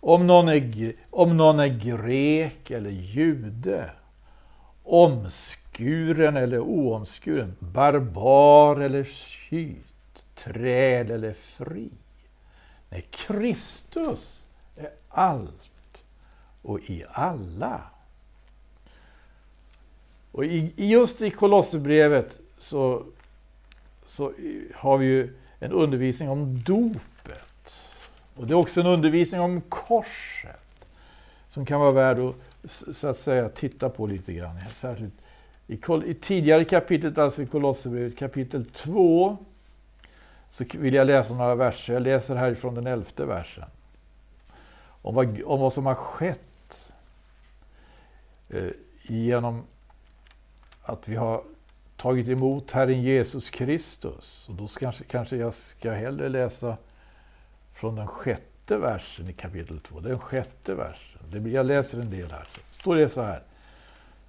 Om 0.00 0.26
någon 0.26 0.48
är, 0.48 0.92
om 1.10 1.36
någon 1.36 1.60
är 1.60 1.68
grek 1.68 2.70
eller 2.70 2.90
jude, 2.90 3.90
omskuren 4.84 6.36
eller 6.36 6.58
oomskuren, 6.58 7.56
barbar 7.58 8.80
eller 8.80 9.04
skyt, 9.04 10.24
träd 10.34 11.10
eller 11.10 11.32
fri. 11.32 11.90
Nej, 12.90 13.06
Kristus 13.10 14.44
är 14.76 14.90
allt 15.08 16.04
och 16.62 16.80
i 16.80 17.04
alla. 17.10 17.80
Och 20.32 20.44
i, 20.44 20.72
just 20.76 21.22
i 21.22 21.30
Kolosserbrevet 21.30 22.40
så, 22.58 23.04
så 24.06 24.32
har 24.74 24.98
vi 24.98 25.06
ju 25.06 25.34
en 25.60 25.72
undervisning 25.72 26.28
om 26.28 26.58
dop. 26.58 26.96
Och 28.38 28.46
det 28.46 28.52
är 28.52 28.56
också 28.56 28.80
en 28.80 28.86
undervisning 28.86 29.40
om 29.40 29.60
korset 29.60 30.86
som 31.50 31.66
kan 31.66 31.80
vara 31.80 31.92
värd 31.92 32.18
att 32.18 32.34
så 32.96 33.08
att 33.08 33.18
säga 33.18 33.48
titta 33.48 33.88
på 33.88 34.06
lite 34.06 34.32
grann. 34.32 34.56
Särskilt 34.74 35.14
i, 35.66 35.80
i 36.04 36.14
tidigare 36.14 36.64
kapitlet, 36.64 37.18
alltså 37.18 37.42
i 37.42 37.46
Kolosserbrevet 37.46 38.18
kapitel 38.18 38.64
2, 38.64 39.36
så 40.48 40.64
vill 40.74 40.94
jag 40.94 41.06
läsa 41.06 41.34
några 41.34 41.54
verser. 41.54 41.92
Jag 41.92 42.02
läser 42.02 42.34
härifrån 42.34 42.74
den 42.74 42.86
elfte 42.86 43.24
versen. 43.24 43.64
Om 45.02 45.14
vad, 45.14 45.42
om 45.42 45.60
vad 45.60 45.72
som 45.72 45.86
har 45.86 45.94
skett 45.94 46.94
eh, 48.48 48.70
genom 49.02 49.62
att 50.82 51.08
vi 51.08 51.16
har 51.16 51.42
tagit 51.96 52.28
emot 52.28 52.70
Herren 52.70 53.02
Jesus 53.02 53.50
Kristus. 53.50 54.48
Och 54.48 54.54
då 54.54 54.66
kanske, 54.66 55.04
kanske 55.04 55.36
jag 55.36 55.54
ska 55.54 55.92
hellre 55.92 56.28
läsa 56.28 56.76
från 57.78 57.94
den 57.94 58.06
sjätte 58.06 58.76
versen 58.76 59.28
i 59.28 59.32
kapitel 59.32 59.80
2. 59.80 60.00
Den 60.00 60.18
sjätte 60.18 60.74
versen. 60.74 61.20
Det, 61.30 61.50
jag 61.50 61.66
läser 61.66 62.00
en 62.00 62.10
del 62.10 62.30
här. 62.30 62.48
Så 62.52 62.80
står 62.80 62.96
det 62.96 63.08
så 63.08 63.22
här. 63.22 63.42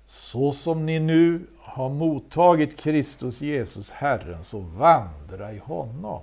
Så 0.06 0.54
som 0.54 0.86
ni 0.86 1.00
nu 1.00 1.42
har 1.60 1.90
mottagit 1.90 2.78
Kristus 2.78 3.42
Jesus 3.42 3.92
Herren, 3.92 4.44
så 4.44 4.60
vandra 4.60 5.54
i 5.54 5.58
honom. 5.58 6.22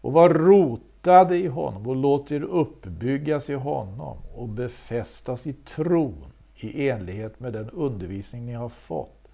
Och 0.00 0.12
var 0.12 0.30
rotade 0.30 1.36
i 1.36 1.46
honom 1.46 1.86
och 1.86 1.96
låt 1.96 2.32
er 2.32 2.42
uppbyggas 2.42 3.50
i 3.50 3.54
honom 3.54 4.16
och 4.34 4.48
befästas 4.48 5.46
i 5.46 5.52
tron 5.52 6.32
i 6.56 6.88
enlighet 6.88 7.40
med 7.40 7.52
den 7.52 7.70
undervisning 7.70 8.46
ni 8.46 8.52
har 8.52 8.68
fått 8.68 9.28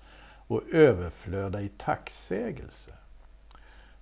och 0.46 0.62
överflöda 0.72 1.62
i 1.62 1.68
tacksägelse. 1.68 2.90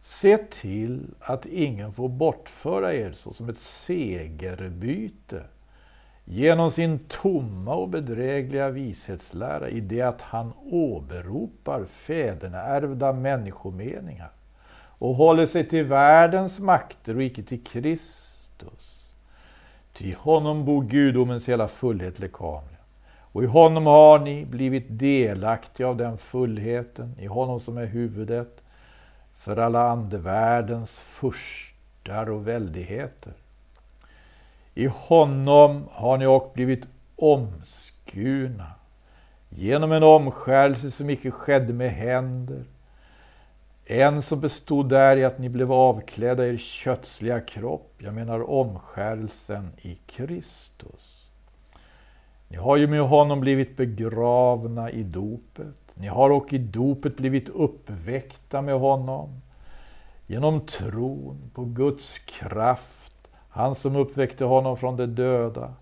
Se 0.05 0.39
till 0.39 1.07
att 1.21 1.47
ingen 1.47 1.93
får 1.93 2.09
bortföra 2.09 2.95
er 2.95 3.13
såsom 3.13 3.49
ett 3.49 3.59
segerbyte 3.59 5.43
genom 6.25 6.71
sin 6.71 6.99
tomma 6.99 7.75
och 7.75 7.89
bedrägliga 7.89 8.71
vishetslära 8.71 9.69
i 9.69 9.81
det 9.81 10.03
att 10.03 10.23
han 10.23 10.53
åberopar 10.63 11.85
fäderneärvda 11.85 13.13
människomeningar 13.13 14.31
och 14.99 15.15
håller 15.15 15.47
sig 15.47 15.69
till 15.69 15.85
världens 15.85 16.61
makter 16.61 17.17
och 17.17 17.23
icke 17.23 17.43
till 17.43 17.65
Kristus. 17.65 19.15
Till 19.93 20.15
honom 20.15 20.65
bor 20.65 20.85
gudomens 20.85 21.49
hela 21.49 21.69
fullhet 21.69 22.19
lekamligen. 22.19 22.83
Och 23.05 23.43
i 23.45 23.47
honom 23.47 23.87
har 23.87 24.19
ni 24.19 24.45
blivit 24.45 24.87
delaktiga 24.89 25.89
av 25.89 25.97
den 25.97 26.19
fullheten, 26.19 27.15
i 27.19 27.27
honom 27.27 27.61
som 27.61 27.79
är 27.79 27.87
huvudet 27.87 28.62
för 29.43 29.57
alla 29.57 29.91
andevärldens 29.91 31.01
furstar 31.01 32.31
och 32.31 32.49
väldigheter. 32.49 33.33
I 34.75 34.87
honom 34.87 35.89
har 35.91 36.19
ni 36.19 36.27
också 36.27 36.55
blivit 36.55 36.85
omskurna 37.17 38.73
genom 39.49 39.93
en 39.93 40.03
omskärelse 40.03 40.91
som 40.91 41.11
icke 41.11 41.31
skedde 41.31 41.73
med 41.73 41.91
händer. 41.91 42.65
En 43.85 44.23
som 44.23 44.41
bestod 44.41 44.89
där 44.89 45.17
i 45.17 45.25
att 45.25 45.39
ni 45.39 45.49
blev 45.49 45.73
avklädda 45.73 46.47
er 46.47 46.57
kötsliga 46.57 47.41
kropp, 47.41 47.95
jag 47.99 48.15
menar 48.15 48.51
omskärelsen 48.51 49.71
i 49.83 49.95
Kristus. 50.07 51.31
Ni 52.49 52.57
har 52.57 52.77
ju 52.77 52.87
med 52.87 53.03
honom 53.03 53.41
blivit 53.41 53.77
begravna 53.77 54.91
i 54.91 55.03
dopet. 55.03 55.82
Ni 55.95 56.07
har 56.07 56.31
och 56.31 56.53
i 56.53 56.59
dopet 56.59 57.17
blivit 57.17 57.49
uppväckta 57.49 58.63
med 58.63 58.75
honom 58.75 59.41
genom 60.27 60.61
tron 60.61 61.51
på 61.55 61.65
Guds 61.65 62.19
kraft, 62.19 63.29
han 63.49 63.75
som 63.75 63.97
uppväckte 63.97 64.45
honom 64.45 64.77
från 64.77 64.97
de 64.97 65.07
döda. 65.07 65.75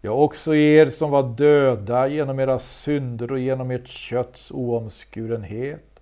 Ja, 0.00 0.10
också 0.10 0.54
er 0.54 0.86
som 0.86 1.10
var 1.10 1.22
döda 1.22 2.08
genom 2.08 2.40
era 2.40 2.58
synder 2.58 3.32
och 3.32 3.38
genom 3.38 3.70
ert 3.70 3.88
kötts 3.88 4.50
oomskurenhet. 4.50 6.00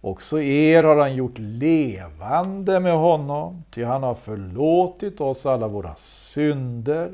Också 0.00 0.40
er 0.40 0.82
har 0.82 0.96
han 0.96 1.14
gjort 1.14 1.38
levande 1.38 2.80
med 2.80 2.96
honom, 2.96 3.64
ty 3.70 3.84
han 3.84 4.02
har 4.02 4.14
förlåtit 4.14 5.20
oss 5.20 5.46
alla 5.46 5.68
våra 5.68 5.94
synder. 5.96 7.12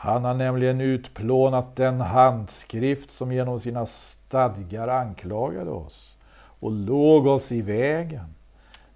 Han 0.00 0.24
har 0.24 0.34
nämligen 0.34 0.80
utplånat 0.80 1.76
den 1.76 2.00
handskrift 2.00 3.10
som 3.10 3.32
genom 3.32 3.60
sina 3.60 3.86
stadgar 3.86 4.88
anklagade 4.88 5.70
oss 5.70 6.16
och 6.60 6.72
låg 6.72 7.26
oss 7.26 7.52
i 7.52 7.62
vägen. 7.62 8.34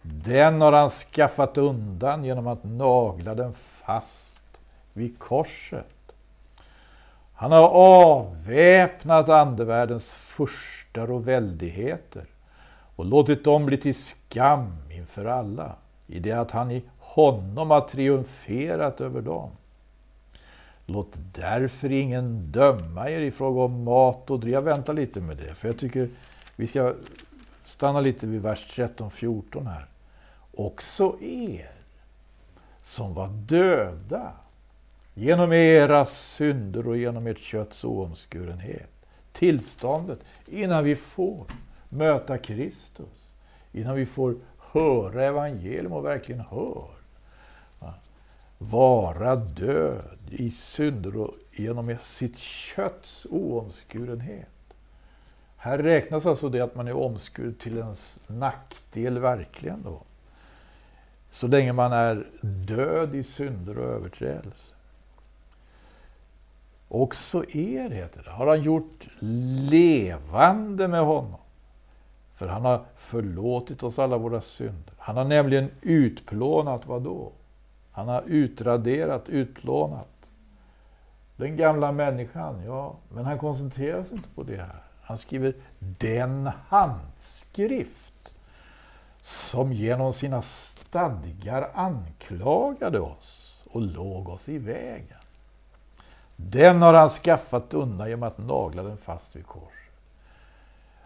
Den 0.03 0.61
har 0.61 0.73
han 0.73 0.91
skaffat 0.91 1.59
undan 1.59 2.25
genom 2.25 2.47
att 2.47 2.65
nagla 2.65 3.35
den 3.35 3.53
fast 3.53 4.59
vid 4.93 5.19
korset. 5.19 6.13
Han 7.35 7.53
har 7.53 7.69
avväpnat 7.69 9.29
andevärldens 9.29 10.13
furstar 10.13 11.11
och 11.11 11.29
väldigheter 11.29 12.25
och 12.97 13.05
låtit 13.05 13.45
dem 13.45 13.67
bli 13.67 13.77
till 13.77 13.95
skam 13.95 14.73
inför 14.91 15.25
alla 15.25 15.73
i 16.07 16.19
det 16.19 16.33
att 16.33 16.51
han 16.51 16.71
i 16.71 16.83
honom 16.99 17.71
har 17.71 17.81
triumferat 17.81 19.01
över 19.01 19.21
dem. 19.21 19.51
Låt 20.93 21.19
därför 21.35 21.93
ingen 21.93 22.53
döma 22.53 23.11
er 23.11 23.21
i 23.21 23.31
fråga 23.31 23.61
om 23.61 23.85
mat 23.85 24.31
och 24.31 24.41
dryck. 24.41 24.55
Jag 24.55 24.63
väntar 24.63 24.95
lite 24.95 25.21
med 25.21 25.37
det, 25.37 25.55
för 25.55 25.69
jag 25.69 25.79
tycker 25.79 26.09
vi 26.57 26.67
ska 26.67 26.95
stanna 27.65 28.01
lite 28.01 28.27
vid 28.27 28.43
vers 28.43 28.79
13-14 28.79 29.67
här. 29.67 29.87
Också 30.55 31.17
er 31.21 31.71
som 32.83 33.15
var 33.15 33.29
döda 33.29 34.33
genom 35.15 35.53
era 35.53 36.05
synder 36.05 36.89
och 36.89 36.97
genom 36.97 37.27
ert 37.27 37.39
kötts 37.39 37.85
oomskurenhet. 37.85 38.91
Tillståndet 39.33 40.19
innan 40.47 40.85
vi 40.85 40.97
får 40.97 41.47
möta 41.89 42.39
Kristus, 42.39 43.35
innan 43.73 43.97
vi 43.97 44.07
får 44.07 44.37
höra 44.59 45.25
evangelium 45.25 45.93
och 45.93 46.05
verkligen 46.05 46.41
hör. 46.41 47.02
Vara 48.71 49.37
död 49.37 50.19
i 50.31 50.50
synder 50.50 51.16
och 51.16 51.35
genom 51.52 51.97
sitt 52.00 52.38
kötts 52.38 53.26
oomskurenhet. 53.31 54.49
Här 55.57 55.78
räknas 55.78 56.26
alltså 56.26 56.49
det 56.49 56.61
att 56.61 56.75
man 56.75 56.88
är 56.88 56.97
omskuren 56.97 57.54
till 57.54 57.78
ens 57.78 58.21
nackdel 58.26 59.19
verkligen 59.19 59.83
då. 59.83 60.02
Så 61.31 61.47
länge 61.47 61.73
man 61.73 61.92
är 61.92 62.26
död 62.40 63.14
i 63.14 63.23
synder 63.23 63.78
och 63.78 63.85
överträdelser. 63.85 64.76
Också 66.88 67.45
er, 67.50 67.90
heter 67.90 68.23
det, 68.23 68.31
har 68.31 68.47
han 68.47 68.62
gjort 68.62 69.09
levande 69.70 70.88
med 70.88 71.01
honom. 71.01 71.40
För 72.35 72.46
han 72.46 72.64
har 72.64 72.85
förlåtit 72.96 73.83
oss 73.83 73.98
alla 73.98 74.18
våra 74.18 74.40
synder. 74.40 74.92
Han 74.98 75.16
har 75.16 75.25
nämligen 75.25 75.70
utplånat 75.81 76.87
vad 76.87 77.03
då? 77.03 77.33
Han 77.92 78.09
har 78.09 78.22
utraderat, 78.26 79.28
utplånat 79.28 80.09
den 81.37 81.57
gamla 81.57 81.92
människan. 81.92 82.62
Ja, 82.66 82.96
men 83.09 83.24
han 83.24 83.38
koncentrerar 83.38 84.05
sig 84.05 84.16
inte 84.16 84.28
på 84.28 84.42
det 84.42 84.57
här. 84.57 84.83
Han 85.02 85.18
skriver 85.18 85.55
den 85.78 86.50
handskrift 86.68 88.33
som 89.20 89.72
genom 89.72 90.12
sina 90.12 90.42
stadgar 90.42 91.70
anklagade 91.74 93.00
oss 93.00 93.62
och 93.70 93.81
låg 93.81 94.28
oss 94.28 94.48
i 94.48 94.59
vägen. 94.59 95.18
Den 96.37 96.83
har 96.83 96.94
han 96.94 97.09
skaffat 97.09 97.74
undan 97.74 98.09
genom 98.09 98.22
att 98.22 98.38
nagla 98.38 98.83
den 98.83 98.96
fast 98.96 99.37
vid 99.37 99.46
korset. 99.46 99.72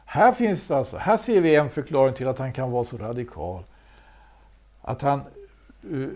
Här, 0.05 0.33
finns 0.33 0.71
alltså, 0.71 0.97
här 0.97 1.17
ser 1.17 1.41
vi 1.41 1.57
en 1.57 1.71
förklaring 1.71 2.15
till 2.15 2.29
att 2.29 2.39
han 2.39 2.53
kan 2.53 2.71
vara 2.71 2.85
så 2.85 2.97
radikal. 2.97 3.65
Att 4.83 5.03
han, 5.03 5.21
uh, 5.85 6.11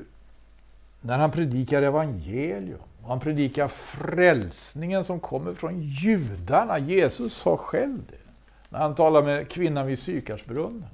när 1.01 1.19
han 1.19 1.31
predikar 1.31 1.83
evangelium, 1.83 2.81
och 3.03 3.09
han 3.09 3.21
predikar 3.21 3.69
frälsningen 3.69 5.05
som 5.05 5.21
kommer 5.21 5.55
från 5.55 5.83
judarna. 5.83 6.79
Jesus 6.79 7.35
sa 7.35 7.57
själv 7.57 8.03
det, 8.11 8.33
när 8.69 8.79
han 8.79 8.95
talar 8.95 9.23
med 9.23 9.49
kvinnan 9.49 9.87
vid 9.87 9.99
Sykarsbrunnen. 9.99 10.87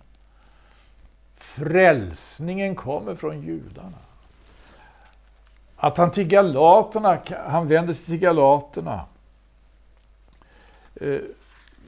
Frälsningen 1.37 2.75
kommer 2.75 3.14
från 3.14 3.42
judarna. 3.42 3.99
Att 5.77 5.97
han 5.97 6.11
till 6.11 6.29
galaterna, 6.29 7.19
han 7.47 7.69
vänder 7.69 7.95
sig 7.95 8.05
till 8.07 8.19
galaterna 8.19 9.05
eh, 10.95 11.21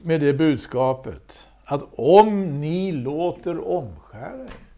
med 0.01 0.21
det 0.21 0.33
budskapet 0.33 1.49
att 1.65 1.83
om 1.95 2.61
ni 2.61 2.91
låter 2.91 3.67
omskära 3.67 4.43
er. 4.43 4.68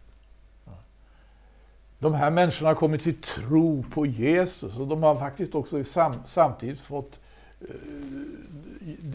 De 2.02 2.14
här 2.14 2.30
människorna 2.30 2.70
har 2.70 2.74
kommit 2.74 3.02
till 3.02 3.20
tro 3.20 3.84
på 3.90 4.06
Jesus 4.06 4.76
och 4.76 4.88
de 4.88 5.02
har 5.02 5.14
faktiskt 5.14 5.54
också 5.54 5.84
sam, 5.84 6.14
samtidigt 6.26 6.80
fått 6.80 7.20
eh, 7.60 7.66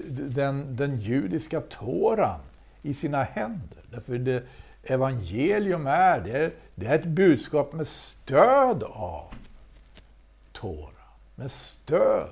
den, 0.10 0.76
den 0.76 1.00
judiska 1.00 1.62
tåran 1.62 2.40
i 2.82 2.94
sina 2.94 3.24
händer. 3.24 3.80
Därför 3.92 4.18
det 4.18 4.44
evangelium 4.84 5.88
är, 5.88 6.22
det 6.22 6.32
är, 6.32 6.52
det 6.76 6.86
är 6.86 6.96
ett 6.96 7.06
budskap 7.06 7.74
med 7.74 7.88
stöd 7.88 8.84
av 8.84 9.34
Tora, 10.52 11.08
med 11.36 11.52
stöd 11.52 12.30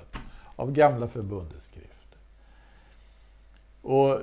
av 0.56 0.72
gamla 0.72 1.08
förbundets 1.08 1.66
skrifter. 1.66 2.18
Och, 3.82 4.20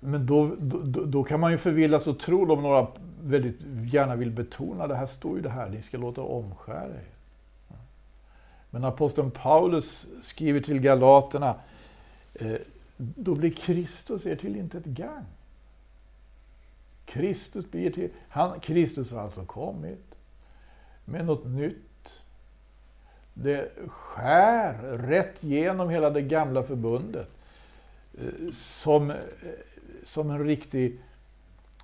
men 0.00 0.26
då, 0.26 0.54
då, 0.58 1.04
då 1.04 1.24
kan 1.24 1.40
man 1.40 1.50
ju 1.50 1.58
förvillas 1.58 2.06
och 2.06 2.18
tro, 2.18 2.52
om 2.52 2.62
några 2.62 2.86
väldigt 3.22 3.60
gärna 3.92 4.16
vill 4.16 4.30
betona, 4.30 4.86
det 4.86 4.96
här 4.96 5.06
står 5.06 5.36
ju 5.36 5.42
det 5.42 5.50
här, 5.50 5.68
ni 5.68 5.82
ska 5.82 5.98
låta 5.98 6.22
omskära 6.22 6.94
er. 6.94 7.08
Men 8.70 8.84
aposteln 8.84 9.30
Paulus 9.30 10.08
skriver 10.22 10.60
till 10.60 10.80
galaterna, 10.80 11.60
eh, 12.34 12.56
då 12.96 13.34
blir 13.34 13.50
Kristus 13.50 14.26
er 14.26 14.36
till 14.36 14.56
inte 14.56 14.78
ett 14.78 14.84
gang. 14.84 15.24
Kristus 17.04 17.70
blir 17.70 17.90
till, 17.90 18.10
han, 18.28 18.60
Kristus 18.60 19.12
har 19.12 19.20
alltså 19.20 19.44
kommit 19.44 20.14
med 21.04 21.26
något 21.26 21.46
nytt. 21.46 22.24
Det 23.34 23.72
skär 23.88 24.74
rätt 24.98 25.42
genom 25.42 25.90
hela 25.90 26.10
det 26.10 26.22
gamla 26.22 26.62
förbundet. 26.62 27.28
Eh, 28.20 28.52
som, 28.52 29.10
eh, 29.10 29.16
som 30.04 30.30
en 30.30 30.44
riktig, 30.44 31.00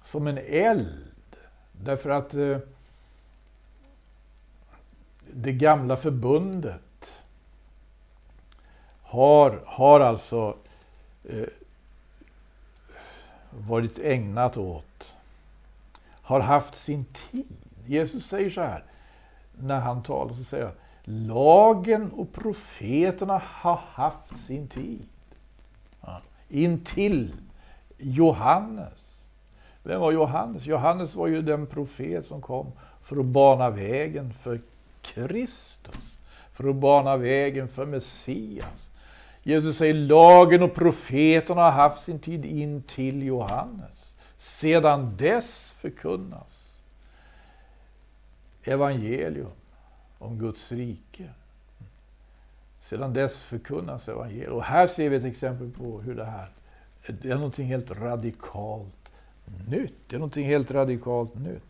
som 0.02 0.26
en 0.26 0.38
eld. 0.38 1.13
Därför 1.82 2.10
att 2.10 2.34
eh, 2.34 2.58
det 5.32 5.52
gamla 5.52 5.96
förbundet 5.96 7.22
har, 9.02 9.62
har 9.66 10.00
alltså 10.00 10.56
eh, 11.24 11.46
varit 13.50 13.98
ägnat 13.98 14.56
åt, 14.56 15.16
har 16.22 16.40
haft 16.40 16.76
sin 16.76 17.04
tid. 17.04 17.56
Jesus 17.86 18.26
säger 18.26 18.50
så 18.50 18.60
här, 18.60 18.84
när 19.58 19.80
han 19.80 20.02
talar 20.02 20.34
så 20.34 20.44
säger 20.44 20.64
han, 20.64 20.74
lagen 21.04 22.12
och 22.12 22.32
profeterna 22.32 23.42
har 23.44 23.80
haft 23.90 24.38
sin 24.38 24.68
tid. 24.68 25.06
Ja. 26.00 26.20
Intill 26.48 27.32
Johannes. 27.98 29.03
Vem 29.86 30.00
var 30.00 30.12
Johannes? 30.12 30.66
Johannes 30.66 31.14
var 31.14 31.26
ju 31.26 31.42
den 31.42 31.66
profet 31.66 32.26
som 32.26 32.40
kom 32.40 32.72
för 33.02 33.20
att 33.20 33.26
bana 33.26 33.70
vägen 33.70 34.32
för 34.32 34.60
Kristus. 35.02 36.18
För 36.52 36.68
att 36.68 36.76
bana 36.76 37.16
vägen 37.16 37.68
för 37.68 37.86
Messias. 37.86 38.90
Jesus 39.42 39.76
säger 39.76 39.94
lagen 39.94 40.62
och 40.62 40.74
profeterna 40.74 41.62
har 41.62 41.70
haft 41.70 42.04
sin 42.04 42.18
tid 42.18 42.44
in 42.44 42.82
till 42.82 43.22
Johannes. 43.22 44.16
Sedan 44.36 45.16
dess 45.16 45.74
förkunnas 45.78 46.80
evangelium 48.62 49.52
om 50.18 50.38
Guds 50.38 50.72
rike. 50.72 51.28
Sedan 52.80 53.12
dess 53.12 53.42
förkunnas 53.42 54.08
evangelium. 54.08 54.52
Och 54.52 54.64
här 54.64 54.86
ser 54.86 55.10
vi 55.10 55.16
ett 55.16 55.24
exempel 55.24 55.70
på 55.70 56.00
hur 56.00 56.14
det 56.14 56.24
här 56.24 56.48
det 57.06 57.30
är 57.30 57.34
någonting 57.34 57.66
helt 57.66 57.90
radikalt 57.90 59.03
nytt. 59.68 59.94
Det 60.06 60.16
är 60.16 60.20
någonting 60.20 60.46
helt 60.46 60.70
radikalt 60.70 61.34
nytt. 61.34 61.62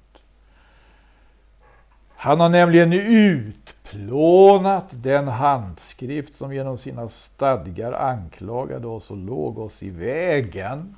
Han 2.17 2.41
har 2.41 2.49
nämligen 2.49 2.93
utplånat 2.93 5.03
den 5.03 5.29
handskrift 5.29 6.35
som 6.35 6.55
genom 6.55 6.79
sina 6.79 7.09
stadgar 7.09 7.93
anklagade 7.93 8.87
oss 8.87 9.11
och 9.11 9.17
låg 9.17 9.59
oss 9.59 9.83
i 9.83 9.91
vägen. 9.91 10.97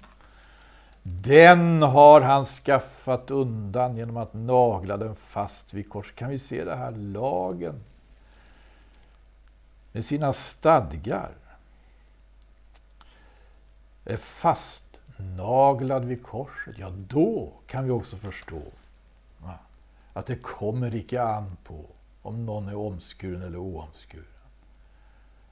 Den 1.03 1.83
har 1.83 2.21
han 2.21 2.45
skaffat 2.45 3.31
undan 3.31 3.97
genom 3.97 4.17
att 4.17 4.35
nagla 4.35 4.97
den 4.97 5.17
fast 5.17 5.75
vid 5.75 5.89
kors. 5.89 6.13
Kan 6.13 6.31
vi 6.31 6.39
se 6.39 6.65
det 6.65 6.77
här 6.77 6.91
lagen 6.91 7.75
med 9.93 10.05
sina 10.05 10.33
stadgar 10.33 11.31
är 14.05 14.17
Naglad 15.17 16.05
vid 16.05 16.23
korset. 16.23 16.79
Ja, 16.79 16.91
då 17.09 17.53
kan 17.67 17.85
vi 17.85 17.91
också 17.91 18.17
förstå 18.17 18.63
att 20.13 20.27
det 20.27 20.37
kommer 20.37 20.95
icke 20.95 21.23
an 21.23 21.57
på 21.65 21.85
om 22.23 22.47
någon 22.47 22.69
är 22.69 22.77
omskuren 22.77 23.43
eller 23.43 23.59
oomskuren. 23.59 24.25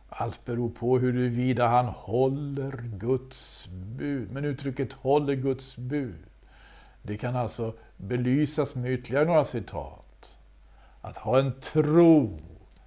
Allt 0.09 0.45
beror 0.45 0.71
på 0.71 0.99
huruvida 0.99 1.69
han 1.69 1.87
håller 1.87 2.85
Guds 2.99 3.67
bud. 3.69 4.33
Men 4.33 4.45
uttrycket 4.45 4.93
håller 4.93 5.35
Guds 5.35 5.77
bud, 5.77 6.25
det 7.03 7.17
kan 7.17 7.37
alltså 7.37 7.75
belysas 7.97 8.75
med 8.75 8.93
ytterligare 8.93 9.25
några 9.25 9.45
citat. 9.45 10.37
Att 11.01 11.17
ha 11.17 11.39
en 11.39 11.61
tro 11.61 12.39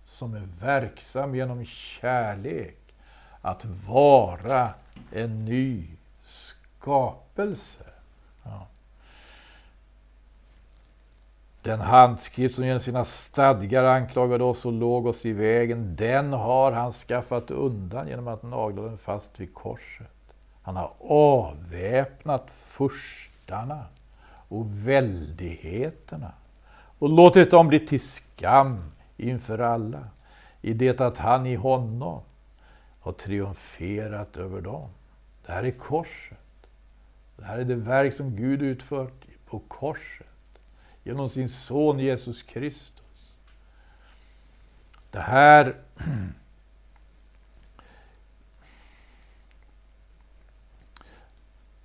som 0.04 0.34
är 0.34 0.48
verksam 0.60 1.36
genom 1.36 1.66
kärlek. 1.66 2.94
Att 3.42 3.66
vara 3.66 4.74
en 5.12 5.46
ny 5.46 5.88
skapelse. 6.88 7.84
Ja. 8.44 8.68
Den 11.62 11.80
handskrift 11.80 12.56
som 12.56 12.66
genom 12.66 12.80
sina 12.80 13.06
stadgar 13.06 13.84
anklagade 13.84 14.44
oss 14.44 14.66
och 14.66 14.74
låg 14.74 15.06
oss 15.06 15.26
i 15.26 15.34
vägen, 15.34 15.96
den 15.96 16.34
har 16.34 16.72
han 16.72 16.92
skaffat 16.92 17.52
undan 17.52 18.08
genom 18.08 18.28
att 18.28 18.44
nagla 18.44 18.82
den 18.82 18.98
fast 18.98 19.40
vid 19.40 19.54
korset. 19.54 20.08
Han 20.62 20.76
har 20.76 20.92
avväpnat 21.10 22.48
furstarna 22.52 23.86
och 24.48 24.66
väldigheterna 24.88 26.32
och 27.00 27.10
låtit 27.10 27.52
dem 27.52 27.68
bli 27.68 27.80
till 27.80 28.02
skam 28.02 28.92
inför 29.18 29.60
alla 29.60 30.08
i 30.62 30.74
det 30.74 31.02
att 31.02 31.18
han 31.18 31.46
i 31.46 31.56
honom 31.56 32.22
har 33.00 33.12
triumferat 33.12 34.38
över 34.38 34.62
dem. 34.62 34.90
Det 35.46 35.52
här 35.52 35.64
är 35.64 35.72
korset. 35.72 36.38
Det 37.38 37.46
här 37.46 37.60
är 37.60 37.66
det 37.66 37.76
verk 37.76 38.14
som 38.14 38.36
Gud 38.36 38.62
utfört 38.62 39.26
på 39.46 39.60
korset 39.60 40.28
genom 41.04 41.30
sin 41.30 41.50
son 41.50 42.00
Jesus 42.00 42.44
Kristus. 42.44 43.34
Det 45.12 45.20
här 45.20 45.76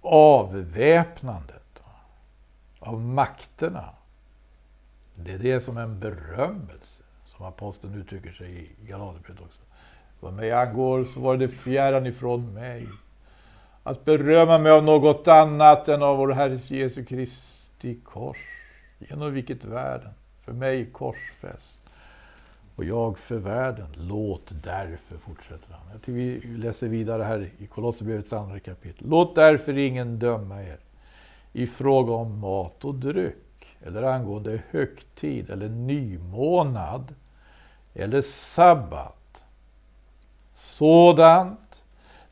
avväpnandet 0.01 1.83
av 2.79 3.01
makterna, 3.01 3.95
det 5.15 5.33
är 5.33 5.38
det 5.38 5.61
som 5.61 5.77
är 5.77 5.83
en 5.83 6.01
berömmelse, 6.01 7.03
som 7.25 7.47
aposteln 7.47 7.95
uttrycker 7.95 8.33
sig 8.33 8.65
i 8.65 8.87
Galaterbrevet 8.87 9.43
också. 9.43 9.61
Vad 10.21 10.33
mig 10.33 10.53
angår 10.53 11.05
så 11.05 11.21
var 11.21 11.37
det 11.37 11.49
fjärran 11.49 12.07
ifrån 12.07 12.55
mig 12.55 12.88
att 13.83 14.05
berömma 14.05 14.59
mig 14.59 14.73
av 14.73 14.85
något 14.85 15.29
annat 15.29 15.88
än 15.88 16.03
av 16.03 16.16
vår 16.16 16.33
Herres 16.33 16.71
Jesu 16.71 17.05
Kristi 17.05 17.99
kors 18.05 18.38
genom 18.99 19.33
vilket 19.33 19.64
världen 19.64 20.11
för 20.45 20.53
mig 20.53 20.87
korsfäst 20.92 21.79
och 22.77 22.85
jag 22.85 23.18
för 23.18 23.37
världen. 23.37 23.87
Låt 23.97 24.53
därför, 24.64 25.16
fortsätter 25.16 25.73
han. 25.73 25.81
Jag 25.92 26.03
tycker 26.03 26.12
vi 26.12 26.40
läser 26.57 26.88
vidare 26.88 27.23
här 27.23 27.51
i 27.59 27.66
Kolosserbrevets 27.66 28.33
andra 28.33 28.61
kapitel. 28.61 29.07
Låt 29.09 29.35
därför 29.35 29.79
ingen 29.79 30.18
döma 30.18 30.62
er 30.62 30.79
i 31.53 31.66
fråga 31.66 32.12
om 32.12 32.38
mat 32.38 32.85
och 32.85 32.95
dryck 32.95 33.77
eller 33.81 34.03
angående 34.03 34.62
högtid 34.71 35.51
eller 35.51 35.68
nymånad 35.68 37.14
eller 37.95 38.21
sabbat. 38.21 39.45
Sådant, 40.55 41.71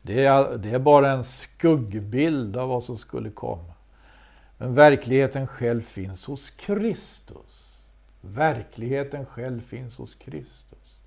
det 0.01 0.25
är, 0.25 0.57
det 0.57 0.69
är 0.69 0.79
bara 0.79 1.11
en 1.11 1.23
skuggbild 1.23 2.57
av 2.57 2.69
vad 2.69 2.83
som 2.83 2.97
skulle 2.97 3.29
komma. 3.29 3.73
Men 4.57 4.75
verkligheten 4.75 5.47
själv 5.47 5.81
finns 5.81 6.25
hos 6.25 6.49
Kristus. 6.49 7.77
Verkligheten 8.21 9.25
själv 9.25 9.61
finns 9.61 9.97
hos 9.97 10.15
Kristus. 10.15 10.99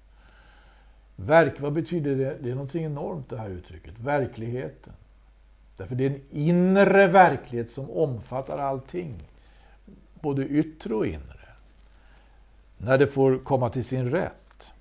Verk, 1.17 1.61
vad 1.61 1.73
betyder 1.73 2.17
det? 2.17 2.39
Det 2.41 2.51
är 2.51 2.55
någonting 2.55 2.85
enormt 2.85 3.31
det 3.31 3.39
här 3.39 3.51
uttrycket. 3.51 3.99
Verkligheten. 3.99 4.93
Därför 5.77 5.95
det 5.95 6.07
är 6.07 6.11
en 6.11 6.21
inre 6.31 7.07
verklighet 7.07 7.71
som 7.71 7.91
omfattar 7.91 8.59
allting. 8.59 9.15
Både 10.21 10.47
yttre 10.47 10.95
och 10.95 11.07
inre. 11.07 11.49
När 12.79 12.99
det 12.99 13.07
får 13.07 13.39
komma 13.39 13.71
till 13.71 13.85
sin 13.85 14.11
rätt. 14.11 14.73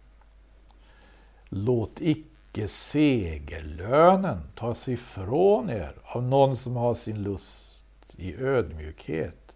Låt 1.49 2.01
icke 2.01 2.32
segerlönen 2.67 4.39
tas 4.55 4.87
ifrån 4.87 5.69
er 5.69 5.95
av 6.03 6.23
någon 6.23 6.57
som 6.57 6.75
har 6.75 6.93
sin 6.93 7.23
lust 7.23 7.83
i 8.17 8.35
ödmjukhet 8.35 9.53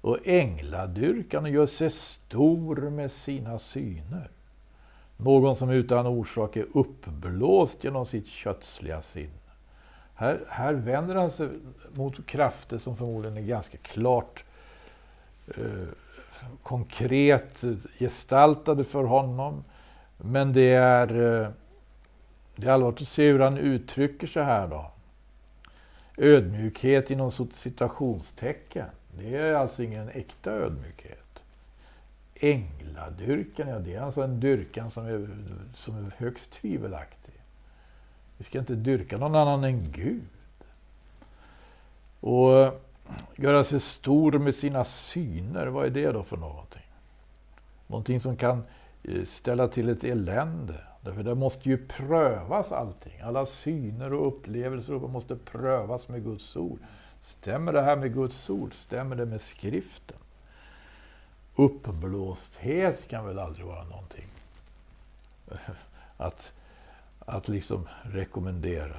och 0.00 0.18
ängladyrkan 0.24 1.44
och 1.44 1.50
gör 1.50 1.66
sig 1.66 1.90
stor 1.90 2.90
med 2.90 3.10
sina 3.10 3.58
syner. 3.58 4.30
Någon 5.16 5.56
som 5.56 5.70
utan 5.70 6.06
orsak 6.06 6.56
är 6.56 6.66
uppblåst 6.74 7.84
genom 7.84 8.06
sitt 8.06 8.26
kötsliga 8.26 9.02
sinne. 9.02 9.32
Här, 10.14 10.40
här 10.48 10.74
vänder 10.74 11.14
han 11.14 11.30
sig 11.30 11.48
mot 11.94 12.26
krafter 12.26 12.78
som 12.78 12.96
förmodligen 12.96 13.36
är 13.36 13.42
ganska 13.42 13.78
klart 13.78 14.44
eh, 15.46 15.88
konkret 16.62 17.64
gestaltade 17.98 18.84
för 18.84 19.04
honom. 19.04 19.64
Men 20.16 20.52
det 20.52 20.72
är, 20.72 21.40
eh, 21.42 21.48
det 22.58 22.66
är 22.66 22.72
allvarligt 22.72 23.00
att 23.00 23.08
se 23.08 23.30
hur 23.30 23.38
han 23.38 23.58
uttrycker 23.58 24.26
sig 24.26 24.44
här 24.44 24.68
då. 24.68 24.90
Ödmjukhet 26.16 27.10
inom 27.10 27.30
citationstecken, 27.52 28.86
det 29.18 29.36
är 29.36 29.54
alltså 29.54 29.82
ingen 29.82 30.08
äkta 30.08 30.50
ödmjukhet. 30.50 31.42
Ängladyrkan, 32.34 33.68
ja 33.68 33.78
det 33.78 33.94
är 33.94 34.00
alltså 34.00 34.22
en 34.22 34.40
dyrkan 34.40 34.90
som 34.90 35.06
är, 35.06 35.28
som 35.74 36.06
är 36.06 36.12
högst 36.16 36.52
tvivelaktig. 36.52 37.34
Vi 38.36 38.44
ska 38.44 38.58
inte 38.58 38.74
dyrka 38.74 39.16
någon 39.16 39.34
annan 39.34 39.64
än 39.64 39.92
Gud. 39.92 40.22
Och 42.20 42.58
eh, 42.58 42.72
göra 43.36 43.64
sig 43.64 43.80
stor 43.80 44.32
med 44.32 44.54
sina 44.54 44.84
syner, 44.84 45.66
vad 45.66 45.86
är 45.86 45.90
det 45.90 46.12
då 46.12 46.22
för 46.22 46.36
någonting? 46.36 46.82
Någonting 47.86 48.20
som 48.20 48.36
kan 48.36 48.64
Eh, 49.02 49.24
ställa 49.24 49.68
till 49.68 49.88
ett 49.88 50.04
elände. 50.04 50.80
Därför 51.00 51.22
det 51.22 51.34
måste 51.34 51.68
ju 51.68 51.86
prövas 51.86 52.72
allting. 52.72 53.20
Alla 53.20 53.46
syner 53.46 54.12
och 54.12 54.26
upplevelser 54.26 54.92
måste 54.92 55.36
prövas 55.36 56.08
med 56.08 56.24
Guds 56.24 56.56
ord. 56.56 56.78
Stämmer 57.20 57.72
det 57.72 57.82
här 57.82 57.96
med 57.96 58.14
Guds 58.14 58.50
ord? 58.50 58.74
Stämmer 58.74 59.16
det 59.16 59.26
med 59.26 59.40
skriften? 59.40 60.16
Uppblåsthet 61.56 63.08
kan 63.08 63.26
väl 63.26 63.38
aldrig 63.38 63.66
vara 63.66 63.84
någonting 63.84 64.26
att, 66.16 66.54
att 67.18 67.48
liksom 67.48 67.88
rekommendera 68.02 68.96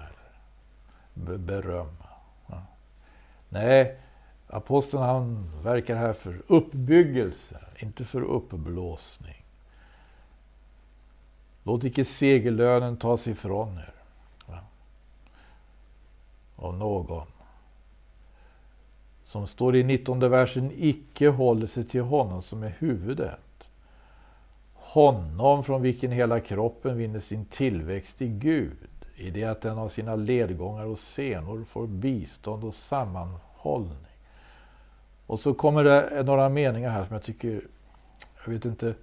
eller 1.16 1.38
berömma. 1.38 2.10
Ja. 2.48 2.62
Nej, 3.50 4.00
aposteln 4.48 5.04
han 5.04 5.52
verkar 5.64 5.96
här 5.96 6.14
för 6.14 6.42
uppbyggelse, 6.48 7.60
inte 7.80 8.06
för 8.06 8.22
uppblåsning. 8.22 9.39
Låt 11.70 11.84
icke 11.84 12.06
segerlönen 12.06 12.98
tas 12.98 13.28
ifrån 13.28 13.78
er. 13.78 13.94
Av 16.56 16.74
någon. 16.78 17.28
Som 19.26 19.48
står 19.48 19.76
i 19.76 19.84
19 19.84 20.20
versen, 20.20 20.72
icke 20.76 21.28
håller 21.28 21.68
sig 21.68 21.84
till 21.84 22.02
honom 22.02 22.42
som 22.42 22.64
är 22.64 22.76
huvudet. 22.80 23.70
Honom 24.74 25.64
från 25.64 25.82
vilken 25.82 26.12
hela 26.12 26.40
kroppen 26.40 26.98
vinner 26.98 27.20
sin 27.20 27.46
tillväxt 27.46 28.22
i 28.22 28.28
Gud, 28.28 28.78
i 29.16 29.30
det 29.30 29.44
att 29.44 29.62
den 29.62 29.78
av 29.78 29.90
sina 29.90 30.16
ledgångar 30.16 30.86
och 30.86 31.00
senor 31.00 31.64
får 31.64 31.88
bistånd 31.88 32.64
och 32.64 32.74
sammanhållning. 32.76 34.16
Och 35.26 35.40
så 35.40 35.54
kommer 35.54 35.84
det 35.84 36.24
några 36.24 36.50
meningar 36.50 36.90
här 36.90 37.06
som 37.06 37.14
jag 37.14 37.24
tycker, 37.24 37.62
jag 38.46 38.54
vet 38.54 38.66
inte, 38.66 38.94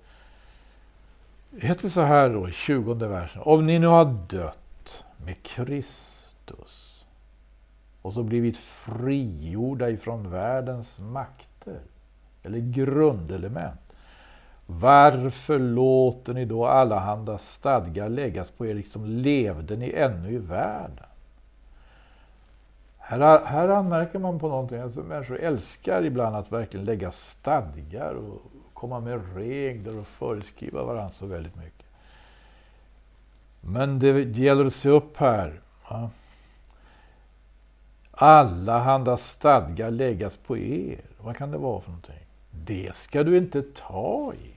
det 1.60 1.66
heter 1.66 1.88
så 1.88 2.00
här 2.00 2.30
då 2.30 2.48
i 2.48 2.52
20 2.52 2.94
versen. 2.94 3.42
Om 3.44 3.66
ni 3.66 3.78
nu 3.78 3.86
har 3.86 4.04
dött 4.28 5.04
med 5.24 5.42
Kristus 5.42 7.06
och 8.02 8.12
så 8.12 8.22
blivit 8.22 8.56
frigjorda 8.56 9.90
ifrån 9.90 10.30
världens 10.30 11.00
makter 11.00 11.80
eller 12.42 12.58
grundelement. 12.58 13.80
Varför 14.66 15.58
låter 15.58 16.34
ni 16.34 16.44
då 16.44 16.66
allehanda 16.66 17.38
stadgar 17.38 18.08
läggas 18.08 18.50
på 18.50 18.66
er 18.66 18.74
liksom 18.74 19.04
levde 19.06 19.76
ni 19.76 19.92
ännu 19.92 20.32
i 20.32 20.38
världen? 20.38 21.06
Här, 22.98 23.44
här 23.44 23.68
anmärker 23.68 24.18
man 24.18 24.38
på 24.38 24.48
någonting. 24.48 24.80
Alltså, 24.80 25.00
människor 25.00 25.38
älskar 25.38 26.04
ibland 26.04 26.36
att 26.36 26.52
verkligen 26.52 26.86
lägga 26.86 27.10
stadgar 27.10 28.14
och 28.14 28.42
komma 28.76 29.00
med 29.00 29.36
regler 29.36 29.98
och 29.98 30.06
föreskriva 30.06 30.84
varandra 30.84 31.10
så 31.10 31.26
väldigt 31.26 31.56
mycket. 31.56 31.86
Men 33.60 33.98
det 33.98 34.38
gäller 34.38 34.64
att 34.64 34.74
se 34.74 34.88
upp 34.88 35.16
här. 35.16 35.60
Ja. 35.88 36.10
Alla 38.10 38.78
handa 38.78 39.16
stadgar 39.16 39.90
läggas 39.90 40.36
på 40.36 40.58
er. 40.58 41.00
Vad 41.20 41.36
kan 41.36 41.50
det 41.50 41.58
vara 41.58 41.80
för 41.80 41.90
någonting? 41.90 42.26
Det 42.50 42.96
ska 42.96 43.22
du 43.22 43.36
inte 43.36 43.62
ta 43.62 44.32
i. 44.34 44.50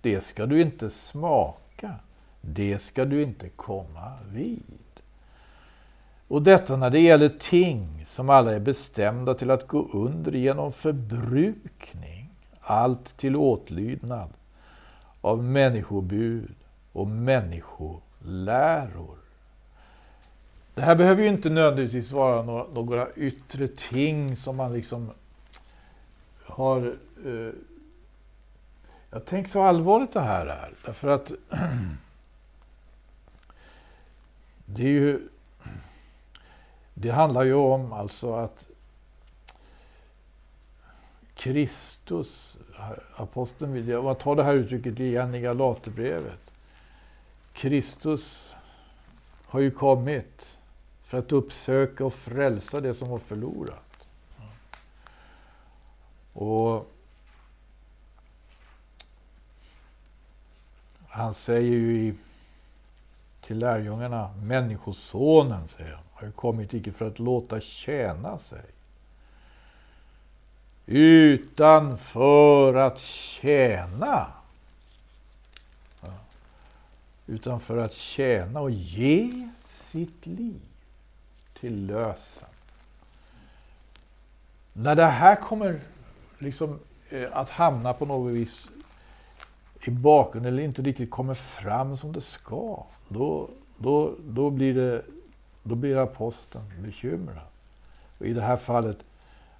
Det 0.00 0.20
ska 0.20 0.46
du 0.46 0.60
inte 0.60 0.90
smaka. 0.90 1.94
Det 2.40 2.78
ska 2.78 3.04
du 3.04 3.22
inte 3.22 3.48
komma 3.48 4.18
vid. 4.32 4.62
Och 6.28 6.42
detta 6.42 6.76
när 6.76 6.90
det 6.90 7.00
gäller 7.00 7.28
ting 7.28 8.04
som 8.04 8.30
alla 8.30 8.54
är 8.54 8.60
bestämda 8.60 9.34
till 9.34 9.50
att 9.50 9.66
gå 9.66 9.88
under 9.92 10.32
genom 10.32 10.72
förbrukning, 10.72 12.21
allt 12.72 13.16
till 13.16 13.36
åtlydnad 13.36 14.30
av 15.20 15.44
människobud 15.44 16.54
och 16.92 17.06
människoläror. 17.06 19.16
Det 20.74 20.82
här 20.82 20.94
behöver 20.94 21.22
ju 21.22 21.28
inte 21.28 21.50
nödvändigtvis 21.50 22.12
vara 22.12 22.42
några, 22.42 22.66
några 22.72 23.12
yttre 23.12 23.68
ting 23.68 24.36
som 24.36 24.56
man 24.56 24.72
liksom 24.72 25.10
har... 26.44 26.96
Eh, 27.26 27.50
jag 29.10 29.24
tänker 29.24 29.50
så 29.50 29.62
allvarligt 29.62 30.12
det 30.12 30.20
här 30.20 30.46
är, 30.46 30.72
därför 30.86 31.08
att 31.08 31.32
det 34.66 34.82
är 34.82 34.88
ju 34.88 35.28
det 36.94 37.10
handlar 37.10 37.42
ju 37.42 37.54
om 37.54 37.92
alltså 37.92 38.34
att 38.34 38.68
Kristus, 41.42 42.58
aposteln 43.16 43.72
vill 43.72 43.88
jag, 43.88 44.18
tar 44.18 44.36
det 44.36 44.42
här 44.42 44.54
uttrycket 44.54 45.00
igen 45.00 45.34
i 45.34 45.40
Galaterbrevet. 45.40 46.50
Kristus 47.52 48.56
har 49.46 49.60
ju 49.60 49.70
kommit 49.70 50.58
för 51.04 51.18
att 51.18 51.32
uppsöka 51.32 52.04
och 52.04 52.14
frälsa 52.14 52.80
det 52.80 52.94
som 52.94 53.08
var 53.08 53.18
förlorat. 53.18 54.08
Och 56.32 56.92
han 61.08 61.34
säger 61.34 61.72
ju 61.72 61.96
i, 61.96 62.14
till 63.40 63.58
lärjungarna, 63.58 64.34
Människosonen, 64.42 65.68
säger 65.68 65.92
han 65.92 66.04
har 66.12 66.26
ju 66.26 66.32
kommit 66.32 66.74
icke 66.74 66.92
för 66.92 67.06
att 67.06 67.18
låta 67.18 67.60
tjäna 67.60 68.38
sig, 68.38 68.64
utan 70.86 71.98
för 71.98 72.74
att 72.74 72.98
tjäna. 72.98 74.26
Ja. 76.00 76.08
Utan 77.26 77.60
för 77.60 77.78
att 77.78 77.92
tjäna 77.92 78.60
och 78.60 78.70
ge 78.70 79.48
sitt 79.64 80.26
liv 80.26 80.60
till 81.60 81.86
lösen. 81.86 82.48
När 84.72 84.94
det 84.94 85.06
här 85.06 85.36
kommer 85.36 85.80
liksom 86.38 86.80
eh, 87.10 87.28
att 87.32 87.50
hamna 87.50 87.92
på 87.92 88.06
något 88.06 88.32
vis 88.32 88.68
i 89.84 89.90
bakgrunden 89.90 90.52
eller 90.52 90.62
inte 90.62 90.82
riktigt 90.82 91.10
kommer 91.10 91.34
fram 91.34 91.96
som 91.96 92.12
det 92.12 92.20
ska, 92.20 92.84
då, 93.08 93.48
då, 93.78 94.14
då 94.24 94.50
blir 94.50 94.74
det 94.74 95.02
då 95.62 95.74
blir 95.74 95.96
aposteln 95.96 96.64
bekymrad. 96.78 97.46
Och 98.18 98.26
I 98.26 98.32
det 98.32 98.42
här 98.42 98.56
fallet, 98.56 98.96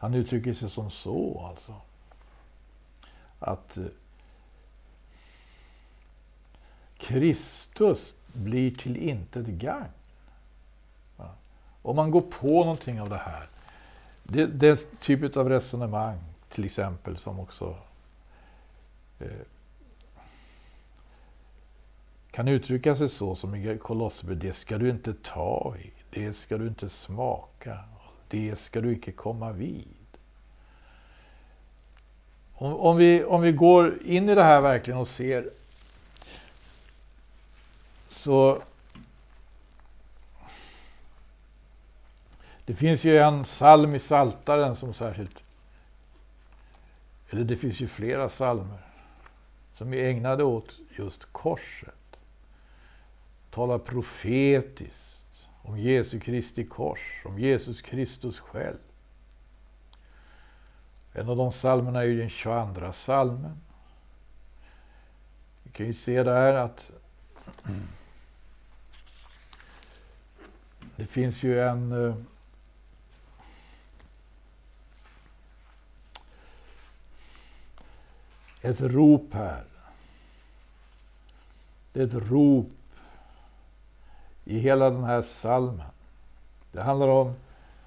han 0.02 0.14
uttrycker 0.14 0.54
sig 0.54 0.70
som 0.70 0.90
så 0.90 1.46
alltså. 1.48 1.74
Att 3.38 3.76
eh, 3.76 3.84
Kristus 6.98 8.14
blir 8.32 8.70
till 8.70 8.96
intet 8.96 9.46
gagn. 9.46 9.92
Om 11.82 11.96
man 11.96 12.10
går 12.10 12.20
på 12.20 12.46
någonting 12.46 13.00
av 13.00 13.08
det 13.08 13.16
här. 13.16 13.48
Det, 14.22 14.46
det 14.46 14.66
är 14.66 14.70
en 14.70 14.98
typ 15.00 15.36
av 15.36 15.48
resonemang 15.48 16.18
till 16.48 16.64
exempel 16.64 17.18
som 17.18 17.40
också 17.40 17.76
eh, 19.18 19.26
kan 22.30 22.48
uttrycka 22.48 22.94
sig 22.94 23.08
så 23.08 23.34
som 23.34 23.54
i 23.54 23.78
Kolosserbrevet, 23.78 24.42
det 24.42 24.52
ska 24.52 24.78
du 24.78 24.90
inte 24.90 25.14
ta 25.14 25.76
i, 25.78 25.92
det 26.10 26.32
ska 26.32 26.58
du 26.58 26.66
inte 26.66 26.88
smaka, 26.88 27.78
det 28.33 28.59
ska 28.59 28.81
du 28.81 28.92
inte 28.92 29.12
komma 29.12 29.53
vid. 29.53 29.88
Om, 32.55 32.75
om, 32.75 32.97
vi, 32.97 33.25
om 33.25 33.42
vi 33.42 33.53
går 33.53 34.03
in 34.03 34.29
i 34.29 34.35
det 34.35 34.45
här 34.45 34.61
verkligen 34.61 35.01
och 35.01 35.09
ser 35.09 35.51
så 38.09 38.62
Det 42.64 42.75
finns 42.75 43.05
ju 43.05 43.18
en 43.18 43.45
psalm 43.45 43.95
i 43.95 43.99
Saltaren 43.99 44.77
som 44.77 44.95
särskilt, 44.95 45.42
eller 47.31 47.45
det 47.45 47.57
finns 47.57 47.81
ju 47.81 47.88
flera 47.88 48.29
psalmer 48.29 48.79
som 49.75 49.95
är 49.95 50.05
ägnade 50.05 50.45
åt 50.45 50.79
just 50.99 51.33
korset 51.33 52.16
talar 53.51 53.79
profetiskt 53.79 55.12
om 55.62 55.79
Jesu 55.79 56.20
Kristi 56.20 56.64
kors, 56.64 57.22
om 57.25 57.38
Jesus 57.38 57.83
Kristus 57.83 58.40
själv. 58.40 58.79
En 61.12 61.29
av 61.29 61.37
de 61.37 61.51
psalmerna 61.51 62.01
är 62.01 62.05
ju 62.05 62.18
den 62.18 62.31
22 62.31 62.92
psalmen. 62.92 63.61
Vi 65.62 65.70
kan 65.70 65.87
ju 65.87 65.94
se 65.94 66.22
där 66.22 66.55
att 66.55 66.90
det 70.96 71.07
finns 71.07 71.42
ju 71.42 71.61
en 71.61 71.92
eh, 71.92 72.16
ett 78.62 78.81
rop 78.81 79.35
här. 79.35 79.64
Det 81.92 82.01
är 82.01 82.05
ett 82.07 82.14
rop 82.14 82.70
i 84.44 84.59
hela 84.59 84.90
den 84.90 85.05
här 85.05 85.22
salmen. 85.22 85.87
Det 86.72 86.83
handlar 86.83 87.09
om, 87.09 87.35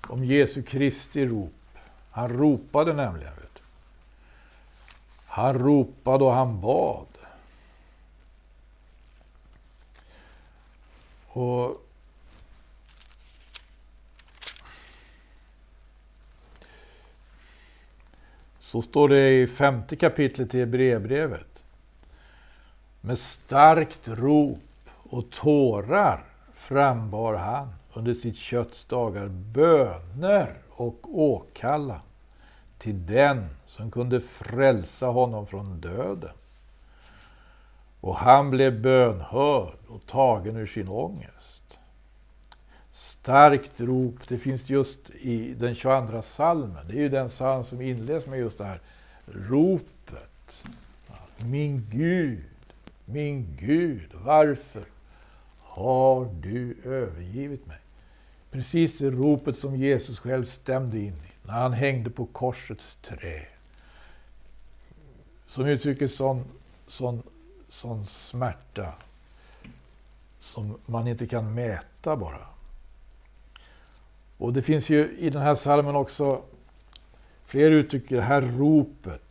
om 0.08 0.26
Jesu 0.26 0.64
Kristi 0.64 1.26
rop. 1.26 1.54
Han 2.12 2.30
ropade 2.30 2.94
nämligen. 2.94 3.36
Vet 3.36 3.56
du. 3.56 3.62
Han 5.28 5.60
ropade 5.60 6.24
och 6.24 6.34
han 6.34 6.62
bad. 6.62 7.08
Och 11.28 11.82
Så 18.60 18.82
står 18.82 19.10
det 19.10 19.30
i 19.30 19.48
femte 19.48 19.96
kapitlet 19.96 20.56
i 20.56 20.60
Hebreerbrevet. 20.60 21.64
Med 23.02 23.20
starkt 23.20 24.08
rop 24.08 24.90
och 25.10 25.30
tårar 25.30 26.24
frambar 26.68 27.34
han 27.34 27.68
under 27.94 28.14
sitt 28.14 28.36
kötts 28.36 28.86
dagar 28.86 29.28
böner 29.28 30.54
och 30.70 31.20
åkalla 31.20 32.02
till 32.78 33.06
den 33.06 33.50
som 33.66 33.92
kunde 33.92 34.22
frälsa 34.22 35.08
honom 35.08 35.48
från 35.48 35.82
döden. 35.82 36.36
Och 38.02 38.16
han 38.16 38.52
blev 38.52 38.82
bönhörd 38.82 39.78
och 39.88 40.06
tagen 40.06 40.56
ur 40.56 40.68
sin 40.68 40.88
ångest. 40.88 41.80
Starkt 42.92 43.82
rop, 43.82 44.28
det 44.28 44.38
finns 44.38 44.70
just 44.70 45.10
i 45.10 45.54
den 45.54 45.76
22 45.76 46.22
salmen. 46.22 46.88
Det 46.88 46.94
är 46.94 47.02
ju 47.02 47.10
den 47.10 47.28
psalm 47.28 47.64
som 47.64 47.82
inleds 47.82 48.28
med 48.28 48.40
just 48.40 48.58
det 48.58 48.66
här 48.66 48.80
ropet. 49.26 50.66
Min 51.38 51.88
Gud, 51.92 52.44
min 53.06 53.58
Gud, 53.60 54.10
varför 54.14 54.84
har 55.76 56.26
du 56.42 56.78
övergivit 56.84 57.68
mig? 57.68 57.78
Precis 58.52 58.98
det 58.98 59.10
ropet 59.10 59.58
som 59.58 59.76
Jesus 59.76 60.20
själv 60.20 60.46
stämde 60.46 61.00
in 61.00 61.14
i 61.14 61.48
när 61.48 61.54
han 61.54 61.74
hängde 61.74 62.10
på 62.10 62.26
korsets 62.26 62.96
trä. 62.96 63.46
Som 65.48 65.66
uttrycker 65.66 66.08
sån, 66.08 66.44
sån 66.88 67.24
sån 67.70 68.08
smärta 68.08 68.94
som 70.40 70.78
man 70.86 71.08
inte 71.08 71.28
kan 71.28 71.54
mäta 71.54 72.16
bara. 72.16 72.48
Och 74.38 74.54
det 74.54 74.62
finns 74.62 74.90
ju 74.90 75.18
i 75.18 75.30
den 75.30 75.42
här 75.42 75.56
salmen 75.56 75.96
också 75.96 76.42
fler 77.46 77.72
uttryck, 77.72 78.10
det 78.10 78.22
här 78.22 78.42
ropet. 78.42 79.22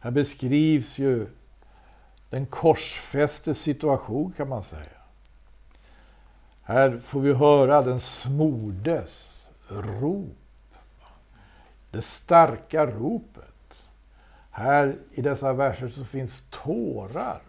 Här 0.00 0.10
beskrivs 0.10 0.98
ju 0.98 1.26
den 2.30 2.46
korsfäste 2.46 3.54
situation 3.54 4.32
kan 4.36 4.48
man 4.48 4.62
säga. 4.62 4.97
Här 6.68 6.98
får 7.04 7.20
vi 7.20 7.32
höra 7.32 7.82
den 7.82 8.00
smordes 8.00 9.50
rop. 9.68 10.74
Det 11.90 12.02
starka 12.02 12.86
ropet. 12.86 13.88
Här 14.50 14.96
i 15.10 15.22
dessa 15.22 15.52
verser 15.52 15.88
så 15.88 16.04
finns 16.04 16.42
tårar. 16.50 17.40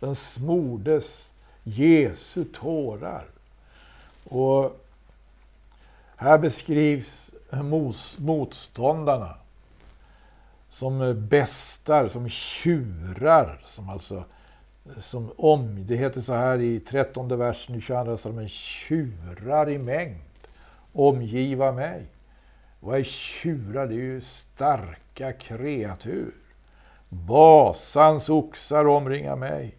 Den 0.00 0.14
smordes 0.14 1.32
Jesu 1.62 2.44
tårar. 2.44 3.24
Och 4.28 4.80
här 6.16 6.38
beskrivs 6.38 7.30
motståndarna 8.18 9.34
som 10.70 11.26
bästar, 11.28 12.08
som 12.08 12.28
tjurar, 12.28 13.60
som 13.64 13.88
alltså 13.88 14.24
som 14.98 15.32
om, 15.36 15.86
det 15.86 15.96
heter 15.96 16.20
så 16.20 16.34
här 16.34 16.60
i 16.60 16.80
trettonde 16.80 17.36
versen 17.36 17.74
i 17.74 17.80
22 17.80 18.16
psalmen, 18.16 18.48
tjurar 18.48 19.70
i 19.70 19.78
mängd, 19.78 20.18
omgiva 20.92 21.72
mig. 21.72 22.06
Vad 22.80 22.98
är 22.98 23.04
tjurar? 23.04 23.86
Det 23.86 23.94
är 23.94 23.96
ju 23.96 24.20
starka 24.20 25.32
kreatur. 25.32 26.34
Basans 27.08 28.28
oxar 28.28 28.86
omringar 28.86 29.36
mig. 29.36 29.76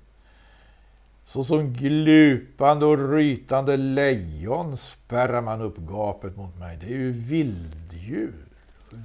Såsom 1.26 1.74
glupande 1.74 2.86
och 2.86 3.12
rytande 3.12 3.78
lejon 3.78 4.78
spärrar 4.78 5.42
man 5.42 5.62
upp 5.62 5.78
gapet 5.78 6.38
mot 6.38 6.58
mig. 6.60 6.78
Det 6.78 6.86
är 6.86 6.98
ju 6.98 7.12
vilddjur. 7.12 8.46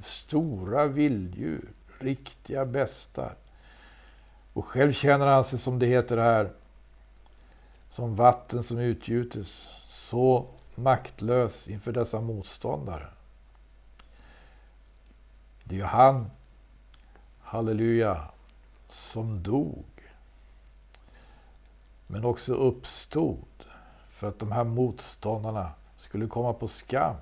Stora 0.05 0.87
vilddjur. 0.87 1.69
Riktiga 2.01 2.67
bästar. 2.67 3.35
Och 4.59 4.67
själv 4.67 4.93
känner 4.93 5.27
han 5.27 5.45
sig, 5.45 5.59
som 5.59 5.79
det 5.79 5.87
heter 5.87 6.17
här, 6.17 6.53
som 7.91 8.17
vatten 8.17 8.63
som 8.63 8.79
utgjutes. 8.79 9.71
Så 9.87 10.47
maktlös 10.75 11.69
inför 11.69 11.93
dessa 11.93 12.21
motståndare. 12.21 13.07
Det 15.65 15.75
är 15.75 15.79
ju 15.79 15.85
han, 15.85 16.31
halleluja, 17.41 18.23
som 18.89 19.43
dog 19.43 19.85
men 22.07 22.25
också 22.25 22.55
uppstod 22.55 23.65
för 24.11 24.29
att 24.29 24.39
de 24.39 24.53
här 24.53 24.65
motståndarna 24.65 25.71
skulle 25.97 26.27
komma 26.27 26.53
på 26.53 26.69
skam. 26.69 27.17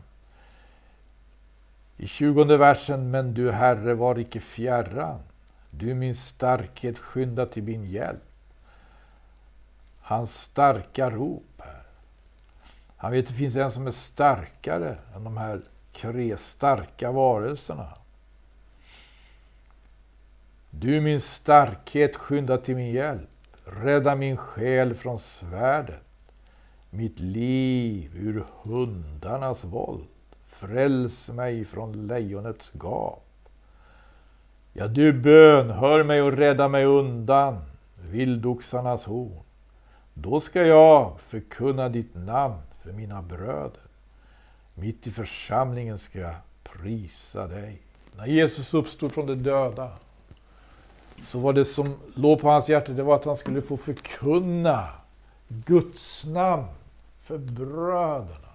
I 1.96 2.07
tjugonde 2.07 2.57
versen, 2.57 3.11
men 3.11 3.35
du 3.35 3.53
Herre 3.53 3.94
var 3.94 4.18
icke 4.18 4.40
fjärran. 4.40 5.20
Du 5.79 5.95
min 5.95 6.15
starkhet 6.15 6.99
skynda 6.99 7.47
till 7.47 7.62
min 7.62 7.85
hjälp. 7.85 8.23
Hans 10.01 10.43
starka 10.43 11.11
rop 11.11 11.43
här. 11.59 11.83
Han 12.97 13.12
vet 13.12 13.25
att 13.25 13.29
det 13.29 13.39
finns 13.39 13.57
en 13.57 13.71
som 13.71 13.87
är 13.87 13.91
starkare 13.91 14.99
än 15.15 15.25
de 15.25 15.37
här 15.37 15.62
tre 15.93 16.37
starka 16.37 17.12
varelserna. 17.12 17.89
Du 20.71 21.01
min 21.01 21.21
starkhet 21.21 22.17
skynda 22.17 22.59
till 22.59 22.77
min 22.77 22.93
hjälp. 22.93 23.29
Rädda 23.65 24.17
min 24.17 24.37
själ 24.37 24.95
från 24.95 25.19
svärdet, 25.19 26.33
mitt 26.91 27.21
liv 27.21 28.17
ur 28.17 28.45
hundarnas 28.62 29.65
våld. 29.65 30.07
Fräls 30.47 31.29
mig 31.31 31.65
från 31.65 32.07
lejonets 32.07 32.73
gap. 32.75 33.26
Ja, 34.79 34.89
du 34.89 35.12
bönhör 35.12 36.05
mig 36.05 36.23
och 36.23 36.33
rädda 36.33 36.69
mig 36.69 36.85
undan 36.85 37.59
vildoxarnas 38.11 39.05
horn. 39.05 39.43
Då 40.15 40.41
ska 40.41 40.67
jag 40.67 41.21
förkunna 41.21 41.89
ditt 41.89 42.15
namn 42.15 42.57
för 42.83 42.93
mina 42.93 43.23
bröder. 43.23 43.81
Mitt 44.75 45.07
i 45.07 45.11
församlingen 45.11 45.99
ska 45.99 46.19
jag 46.19 46.35
prisa 46.62 47.47
dig. 47.47 47.83
När 48.17 48.27
Jesus 48.27 48.75
uppstod 48.75 49.12
från 49.12 49.27
de 49.27 49.35
döda 49.35 49.91
så 51.23 51.39
var 51.39 51.53
det 51.53 51.65
som 51.65 51.95
låg 52.15 52.41
på 52.41 52.49
hans 52.49 52.69
hjärta, 52.69 52.93
det 52.93 53.03
var 53.03 53.17
att 53.17 53.25
han 53.25 53.37
skulle 53.37 53.61
få 53.61 53.77
förkunna 53.77 54.89
Guds 55.49 56.25
namn 56.25 56.67
för 57.23 57.39
bröderna. 57.39 58.53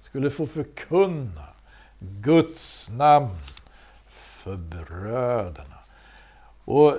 Skulle 0.00 0.30
få 0.30 0.46
förkunna 0.46 1.46
Guds 2.00 2.90
namn 2.90 3.30
för 4.42 4.56
bröderna. 4.56 5.78
Och 6.64 6.98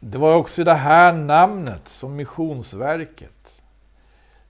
det 0.00 0.18
var 0.18 0.36
också 0.36 0.64
det 0.64 0.74
här 0.74 1.12
namnet 1.12 1.88
som 1.88 2.16
missionsverket 2.16 3.62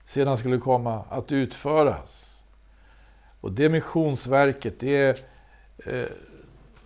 sedan 0.05 0.37
skulle 0.37 0.57
komma 0.57 1.03
att 1.09 1.31
utföras. 1.31 2.41
Och 3.41 3.51
det 3.51 3.69
missionsverket, 3.69 4.79
det 4.79 5.23
eh, 5.77 6.05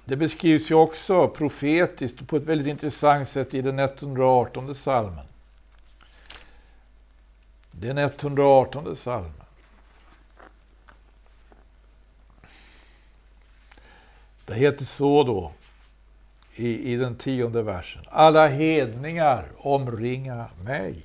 det 0.09 0.15
beskrivs 0.15 0.71
ju 0.71 0.75
också 0.75 1.27
profetiskt 1.27 2.27
på 2.27 2.37
ett 2.37 2.43
väldigt 2.43 2.67
intressant 2.67 3.27
sätt 3.27 3.53
i 3.53 3.61
den 3.61 3.79
118 3.79 4.75
salmen. 4.75 5.25
Den 7.71 7.97
118 7.97 8.95
salmen. 8.95 9.38
Det 14.49 14.55
heter 14.55 14.85
så 14.85 15.23
då 15.23 15.51
i, 16.55 16.93
i 16.93 16.95
den 16.95 17.15
tionde 17.15 17.61
versen. 17.61 18.03
Alla 18.09 18.47
hedningar 18.47 19.45
omringa 19.57 20.45
mig. 20.63 20.95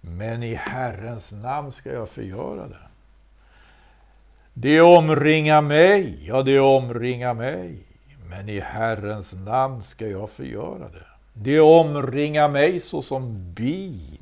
Men 0.00 0.42
i 0.42 0.54
Herrens 0.54 1.32
namn 1.32 1.72
ska 1.72 1.92
jag 1.92 2.08
förgöra 2.08 2.68
det. 2.68 2.86
Det 4.54 4.80
omringar 4.80 5.60
mig, 5.60 6.26
ja 6.26 6.42
det 6.42 6.60
omringar 6.60 7.34
mig. 7.34 7.78
Men 8.28 8.48
i 8.48 8.60
Herrens 8.60 9.32
namn 9.32 9.82
ska 9.82 10.08
jag 10.08 10.30
förgöra 10.30 10.88
det. 10.88 11.06
Det 11.32 11.60
omringar 11.60 12.48
mig 12.48 12.80
såsom 12.80 13.52
bin, 13.54 14.18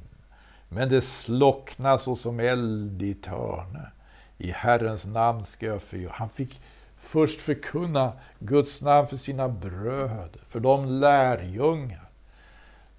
men 0.68 0.88
det 0.88 1.00
slocknar 1.00 1.98
såsom 1.98 2.40
eld 2.40 3.02
i 3.02 3.14
törne. 3.14 3.90
I 4.38 4.50
Herrens 4.50 5.06
namn 5.06 5.44
ska 5.44 5.66
jag 5.66 5.82
förgöra. 5.82 6.12
Han 6.14 6.28
fick 6.28 6.60
först 7.00 7.40
förkunna 7.40 8.12
Guds 8.38 8.80
namn 8.80 9.08
för 9.08 9.16
sina 9.16 9.48
bröder, 9.48 10.40
för 10.48 10.60
de 10.60 10.86
lärjungar 10.86 12.08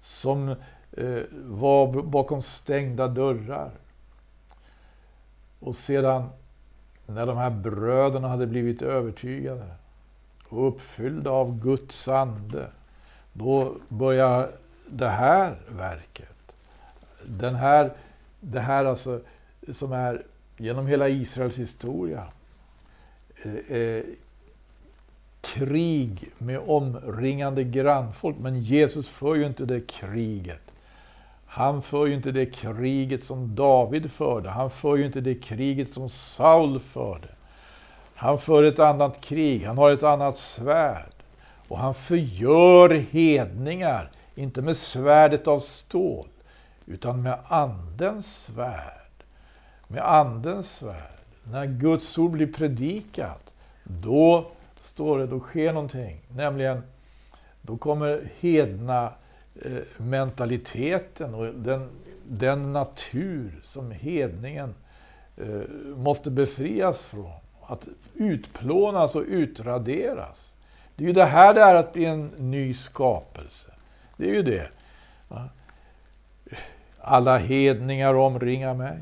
som 0.00 0.48
eh, 0.92 1.22
var 1.32 2.02
bakom 2.02 2.42
stängda 2.42 3.08
dörrar. 3.08 3.70
Och 5.60 5.76
sedan 5.76 6.28
när 7.06 7.26
de 7.26 7.36
här 7.36 7.50
bröderna 7.50 8.28
hade 8.28 8.46
blivit 8.46 8.82
övertygade 8.82 9.66
och 10.48 10.68
uppfyllda 10.68 11.30
av 11.30 11.60
Guds 11.60 12.08
ande, 12.08 12.66
då 13.32 13.74
börjar 13.88 14.50
det 14.86 15.08
här 15.08 15.56
verket. 15.68 16.56
Den 17.24 17.54
här, 17.54 17.92
det 18.40 18.60
här 18.60 18.84
alltså 18.84 19.20
som 19.72 19.92
är 19.92 20.22
genom 20.56 20.86
hela 20.86 21.08
Israels 21.08 21.58
historia. 21.58 22.26
Eh, 23.42 23.76
eh, 23.76 24.02
krig 25.40 26.30
med 26.38 26.60
omringande 26.66 27.64
grannfolk. 27.64 28.36
Men 28.38 28.62
Jesus 28.62 29.08
för 29.08 29.34
ju 29.34 29.46
inte 29.46 29.64
det 29.64 29.80
kriget. 29.80 30.60
Han 31.46 31.82
för 31.82 32.06
ju 32.06 32.14
inte 32.14 32.32
det 32.32 32.46
kriget 32.46 33.24
som 33.24 33.54
David 33.54 34.12
förde. 34.12 34.50
Han 34.50 34.70
för 34.70 34.96
ju 34.96 35.06
inte 35.06 35.20
det 35.20 35.34
kriget 35.34 35.94
som 35.94 36.08
Saul 36.08 36.80
förde. 36.80 37.28
Han 38.14 38.38
för 38.38 38.62
ett 38.62 38.78
annat 38.78 39.20
krig, 39.20 39.64
han 39.64 39.78
har 39.78 39.90
ett 39.90 40.02
annat 40.02 40.38
svärd. 40.38 41.12
Och 41.68 41.78
han 41.78 41.94
förgör 41.94 43.06
hedningar, 43.10 44.10
inte 44.34 44.62
med 44.62 44.76
svärdet 44.76 45.48
av 45.48 45.60
stål, 45.60 46.28
utan 46.86 47.22
med 47.22 47.38
andens 47.48 48.44
svärd. 48.44 49.24
Med 49.88 50.02
andens 50.02 50.76
svärd. 50.76 51.21
När 51.50 51.66
Guds 51.66 52.18
ord 52.18 52.30
blir 52.30 52.52
predikat, 52.52 53.52
då 53.84 54.50
står 54.76 55.18
det, 55.18 55.26
då 55.26 55.40
sker 55.40 55.72
någonting. 55.72 56.20
Nämligen, 56.28 56.82
då 57.62 57.76
kommer 57.76 58.28
hedna 58.40 59.12
eh, 59.64 59.78
mentaliteten 59.96 61.34
och 61.34 61.54
den, 61.54 61.88
den 62.28 62.72
natur 62.72 63.60
som 63.62 63.90
hedningen 63.90 64.74
eh, 65.36 65.68
måste 65.96 66.30
befrias 66.30 67.06
från 67.06 67.32
att 67.66 67.88
utplånas 68.14 69.14
och 69.14 69.24
utraderas. 69.26 70.54
Det 70.96 71.04
är 71.04 71.08
ju 71.08 71.14
det 71.14 71.24
här 71.24 71.54
det 71.54 71.60
är 71.60 71.74
att 71.74 71.92
bli 71.92 72.04
en 72.04 72.26
ny 72.26 72.74
skapelse. 72.74 73.70
Det 74.16 74.30
är 74.30 74.34
ju 74.34 74.42
det. 74.42 74.68
Alla 77.00 77.38
hedningar 77.38 78.14
omringar 78.14 78.74
mig, 78.74 78.98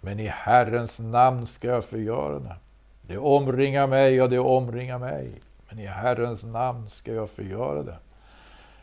men 0.00 0.20
i 0.20 0.26
Herrens 0.26 0.98
namn 0.98 1.46
ska 1.46 1.68
jag 1.68 1.84
förgöra 1.84 2.38
det. 2.38 2.56
Det 3.02 3.18
omringar 3.18 3.86
mig 3.86 4.22
och 4.22 4.30
det 4.30 4.38
omringar 4.38 4.98
mig, 4.98 5.32
men 5.68 5.78
i 5.78 5.86
Herrens 5.86 6.44
namn 6.44 6.90
ska 6.90 7.12
jag 7.12 7.30
förgöra 7.30 7.82
det. 7.82 7.98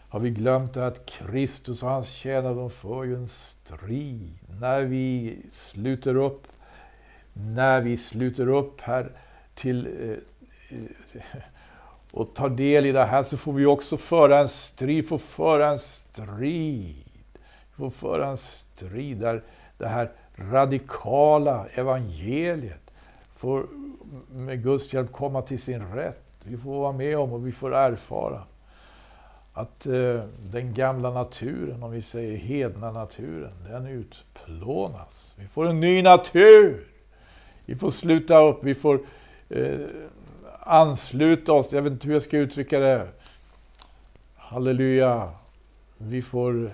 Har 0.09 0.19
vi 0.19 0.29
glömt 0.29 0.77
att 0.77 1.05
Kristus 1.05 1.83
och 1.83 1.89
hans 1.89 2.09
tjänare, 2.09 2.53
de 2.53 2.69
för 2.69 3.03
ju 3.03 3.15
en 3.15 3.27
strid. 3.27 4.39
När 4.59 4.83
vi 4.83 5.37
sluter 5.51 6.15
upp, 6.15 6.47
när 7.33 7.81
vi 7.81 7.97
sluter 7.97 8.47
upp 8.47 8.81
här 8.81 9.11
till 9.53 9.87
eh, 10.71 10.77
och 12.11 12.35
tar 12.35 12.49
del 12.49 12.85
i 12.85 12.91
det 12.91 13.05
här 13.05 13.23
så 13.23 13.37
får 13.37 13.53
vi 13.53 13.65
också 13.65 13.97
föra 13.97 14.39
en 14.39 14.49
strid, 14.49 15.07
får 15.07 15.17
föra 15.17 15.69
en 15.69 15.79
strid. 15.79 17.05
Vi 17.69 17.75
får 17.77 17.89
föra 17.89 18.27
en 18.27 18.37
strid 18.37 19.17
där 19.17 19.43
det 19.77 19.87
här 19.87 20.11
radikala 20.37 21.65
evangeliet 21.73 22.91
får 23.35 23.65
med 24.31 24.63
Guds 24.63 24.93
hjälp 24.93 25.11
komma 25.11 25.41
till 25.41 25.61
sin 25.61 25.93
rätt. 25.93 26.23
Vi 26.43 26.57
får 26.57 26.79
vara 26.79 26.91
med 26.91 27.17
om 27.17 27.33
och 27.33 27.47
vi 27.47 27.51
får 27.51 27.75
erfara 27.75 28.43
att 29.53 29.85
eh, 29.85 30.23
den 30.51 30.73
gamla 30.73 31.11
naturen, 31.11 31.83
om 31.83 31.91
vi 31.91 32.01
säger 32.01 32.37
hedna 32.37 32.91
naturen, 32.91 33.51
den 33.69 33.87
utplånas. 33.87 35.35
Vi 35.39 35.47
får 35.47 35.69
en 35.69 35.79
ny 35.79 36.01
natur. 36.01 36.87
Vi 37.65 37.75
får 37.75 37.91
sluta 37.91 38.39
upp, 38.39 38.63
vi 38.63 38.75
får 38.75 38.99
eh, 39.49 39.79
ansluta 40.59 41.53
oss. 41.53 41.71
Jag 41.71 41.81
vet 41.81 41.93
inte 41.93 42.07
hur 42.07 42.13
jag 42.13 42.21
ska 42.21 42.37
uttrycka 42.37 42.79
det. 42.79 43.07
Halleluja. 44.35 45.31
Vi 45.97 46.21
får 46.21 46.71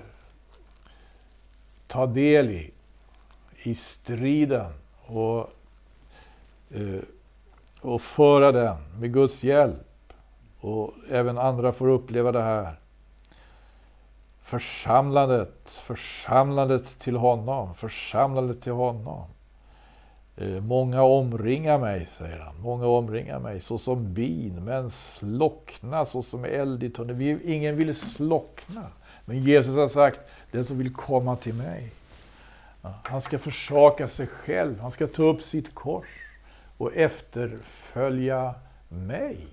ta 1.88 2.06
del 2.06 2.50
i, 2.50 2.72
i 3.64 3.76
striden 3.76 4.72
och, 5.06 5.50
eh, 6.72 7.02
och 7.82 8.02
föra 8.02 8.52
den 8.52 8.78
med 9.00 9.14
Guds 9.14 9.44
hjälp. 9.44 10.14
Och 10.60 10.94
även 11.10 11.38
andra 11.38 11.74
får 11.74 11.88
uppleva 11.88 12.32
det 12.32 12.42
här. 12.42 12.76
Församlandet, 14.42 15.70
församlandet 15.70 17.00
till 17.00 17.16
honom, 17.16 17.76
församlandet 17.76 18.62
till 18.62 18.72
honom. 18.72 19.26
Eh, 20.36 20.62
många 20.62 21.04
omringar 21.04 21.80
mig, 21.80 22.06
säger 22.06 22.40
han. 22.40 22.62
Många 22.62 22.88
omringar 22.88 23.40
mig 23.40 23.62
såsom 23.62 24.14
bin, 24.14 24.66
men 24.66 24.90
slockna 24.90 26.06
såsom 26.06 26.46
eld 26.46 26.84
i 26.84 26.90
tunneln. 26.90 27.42
Ingen 27.44 27.76
vill 27.76 27.96
slockna. 27.96 28.84
Men 29.26 29.44
Jesus 29.44 29.76
har 29.76 29.88
sagt, 29.88 30.20
den 30.52 30.66
som 30.66 30.78
vill 30.78 30.94
komma 30.94 31.36
till 31.36 31.54
mig. 31.54 31.92
Han 32.84 33.22
ska 33.22 33.40
försaka 33.40 34.08
sig 34.08 34.28
själv, 34.28 34.80
han 34.80 34.92
ska 34.92 35.08
ta 35.08 35.24
upp 35.24 35.42
sitt 35.42 35.76
kors 35.76 36.08
och 36.78 36.96
efterfölja 36.96 38.56
mig. 38.90 39.48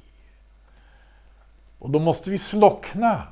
Och 1.78 1.90
då 1.90 1.98
måste 1.98 2.30
vi 2.30 2.38
slockna 2.38 3.22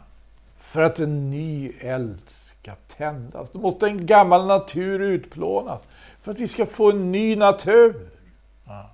för 0.58 0.82
att 0.82 0.98
en 0.98 1.30
ny 1.30 1.72
eld 1.80 2.20
ska 2.28 2.74
tändas. 2.74 3.50
Då 3.52 3.58
måste 3.58 3.86
en 3.86 4.06
gammal 4.06 4.46
natur 4.46 5.00
utplånas 5.00 5.84
för 6.20 6.30
att 6.30 6.38
vi 6.38 6.48
ska 6.48 6.66
få 6.66 6.90
en 6.90 7.12
ny 7.12 7.36
natur. 7.36 8.10
Ja. 8.66 8.90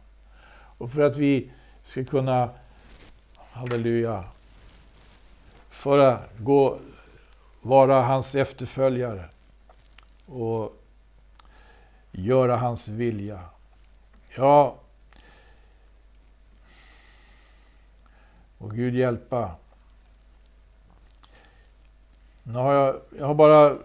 Och 0.79 0.91
för 0.91 1.01
att 1.01 1.17
vi 1.17 1.51
ska 1.85 2.05
kunna, 2.05 2.51
halleluja, 3.37 4.25
föra, 5.71 6.19
gå, 6.39 6.79
vara 7.63 8.03
hans 8.03 8.35
efterföljare 8.35 9.25
och 10.27 10.84
göra 12.15 12.57
hans 12.57 12.89
vilja. 12.89 13.41
Ja, 14.37 14.77
och 18.59 18.75
Gud 18.75 18.95
hjälpa. 18.95 19.57
Nu 22.43 22.59
har 22.59 22.73
jag, 22.73 23.01
jag 23.19 23.27
har 23.27 23.35
bara 23.35 23.77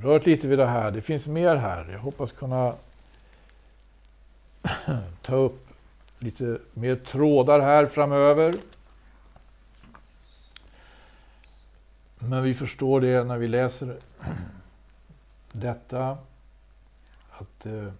rört 0.00 0.26
lite 0.26 0.48
vid 0.48 0.58
det 0.58 0.66
här. 0.66 0.90
Det 0.90 1.00
finns 1.00 1.26
mer 1.26 1.56
här. 1.56 1.88
Jag 1.92 1.98
hoppas 1.98 2.32
kunna 2.32 2.74
ta 5.22 5.34
upp 5.34 5.68
lite 6.18 6.58
mer 6.74 6.96
trådar 6.96 7.60
här 7.60 7.86
framöver. 7.86 8.54
Men 12.18 12.42
vi 12.42 12.54
förstår 12.54 13.00
det 13.00 13.24
när 13.24 13.38
vi 13.38 13.48
läser 13.48 13.96
detta. 15.52 16.18
Att 17.38 17.66
eh, 17.66 17.92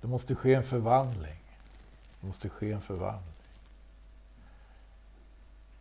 det 0.00 0.08
måste 0.08 0.34
ske 0.34 0.54
en 0.54 0.64
förvandling. 0.64 1.42
Det 2.20 2.26
måste 2.26 2.48
ske 2.48 2.72
en 2.72 2.82
förvandling. 2.82 3.34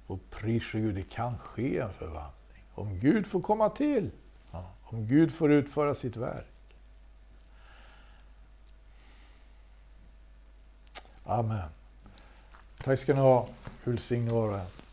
Och 0.08 0.30
pris 0.30 0.72
Gud, 0.72 0.96
det 0.96 1.10
kan 1.10 1.38
ske 1.38 1.80
en 1.80 1.94
förvandling. 1.94 2.64
Om 2.76 3.00
Gud 3.00 3.28
får 3.28 3.42
komma 3.42 3.70
till. 3.70 4.12
Ja, 4.52 4.72
om 4.84 5.08
Gud 5.08 5.34
får 5.34 5.52
utföra 5.52 5.96
sitt 5.96 6.16
verk. 6.16 6.46
Amen. 11.24 11.70
Tack 12.78 13.00
ska 13.00 13.14
ni 13.14 13.20
ha. 13.20 13.48
Välsigne 13.84 14.32
var 14.32 14.50
och. 14.50 14.85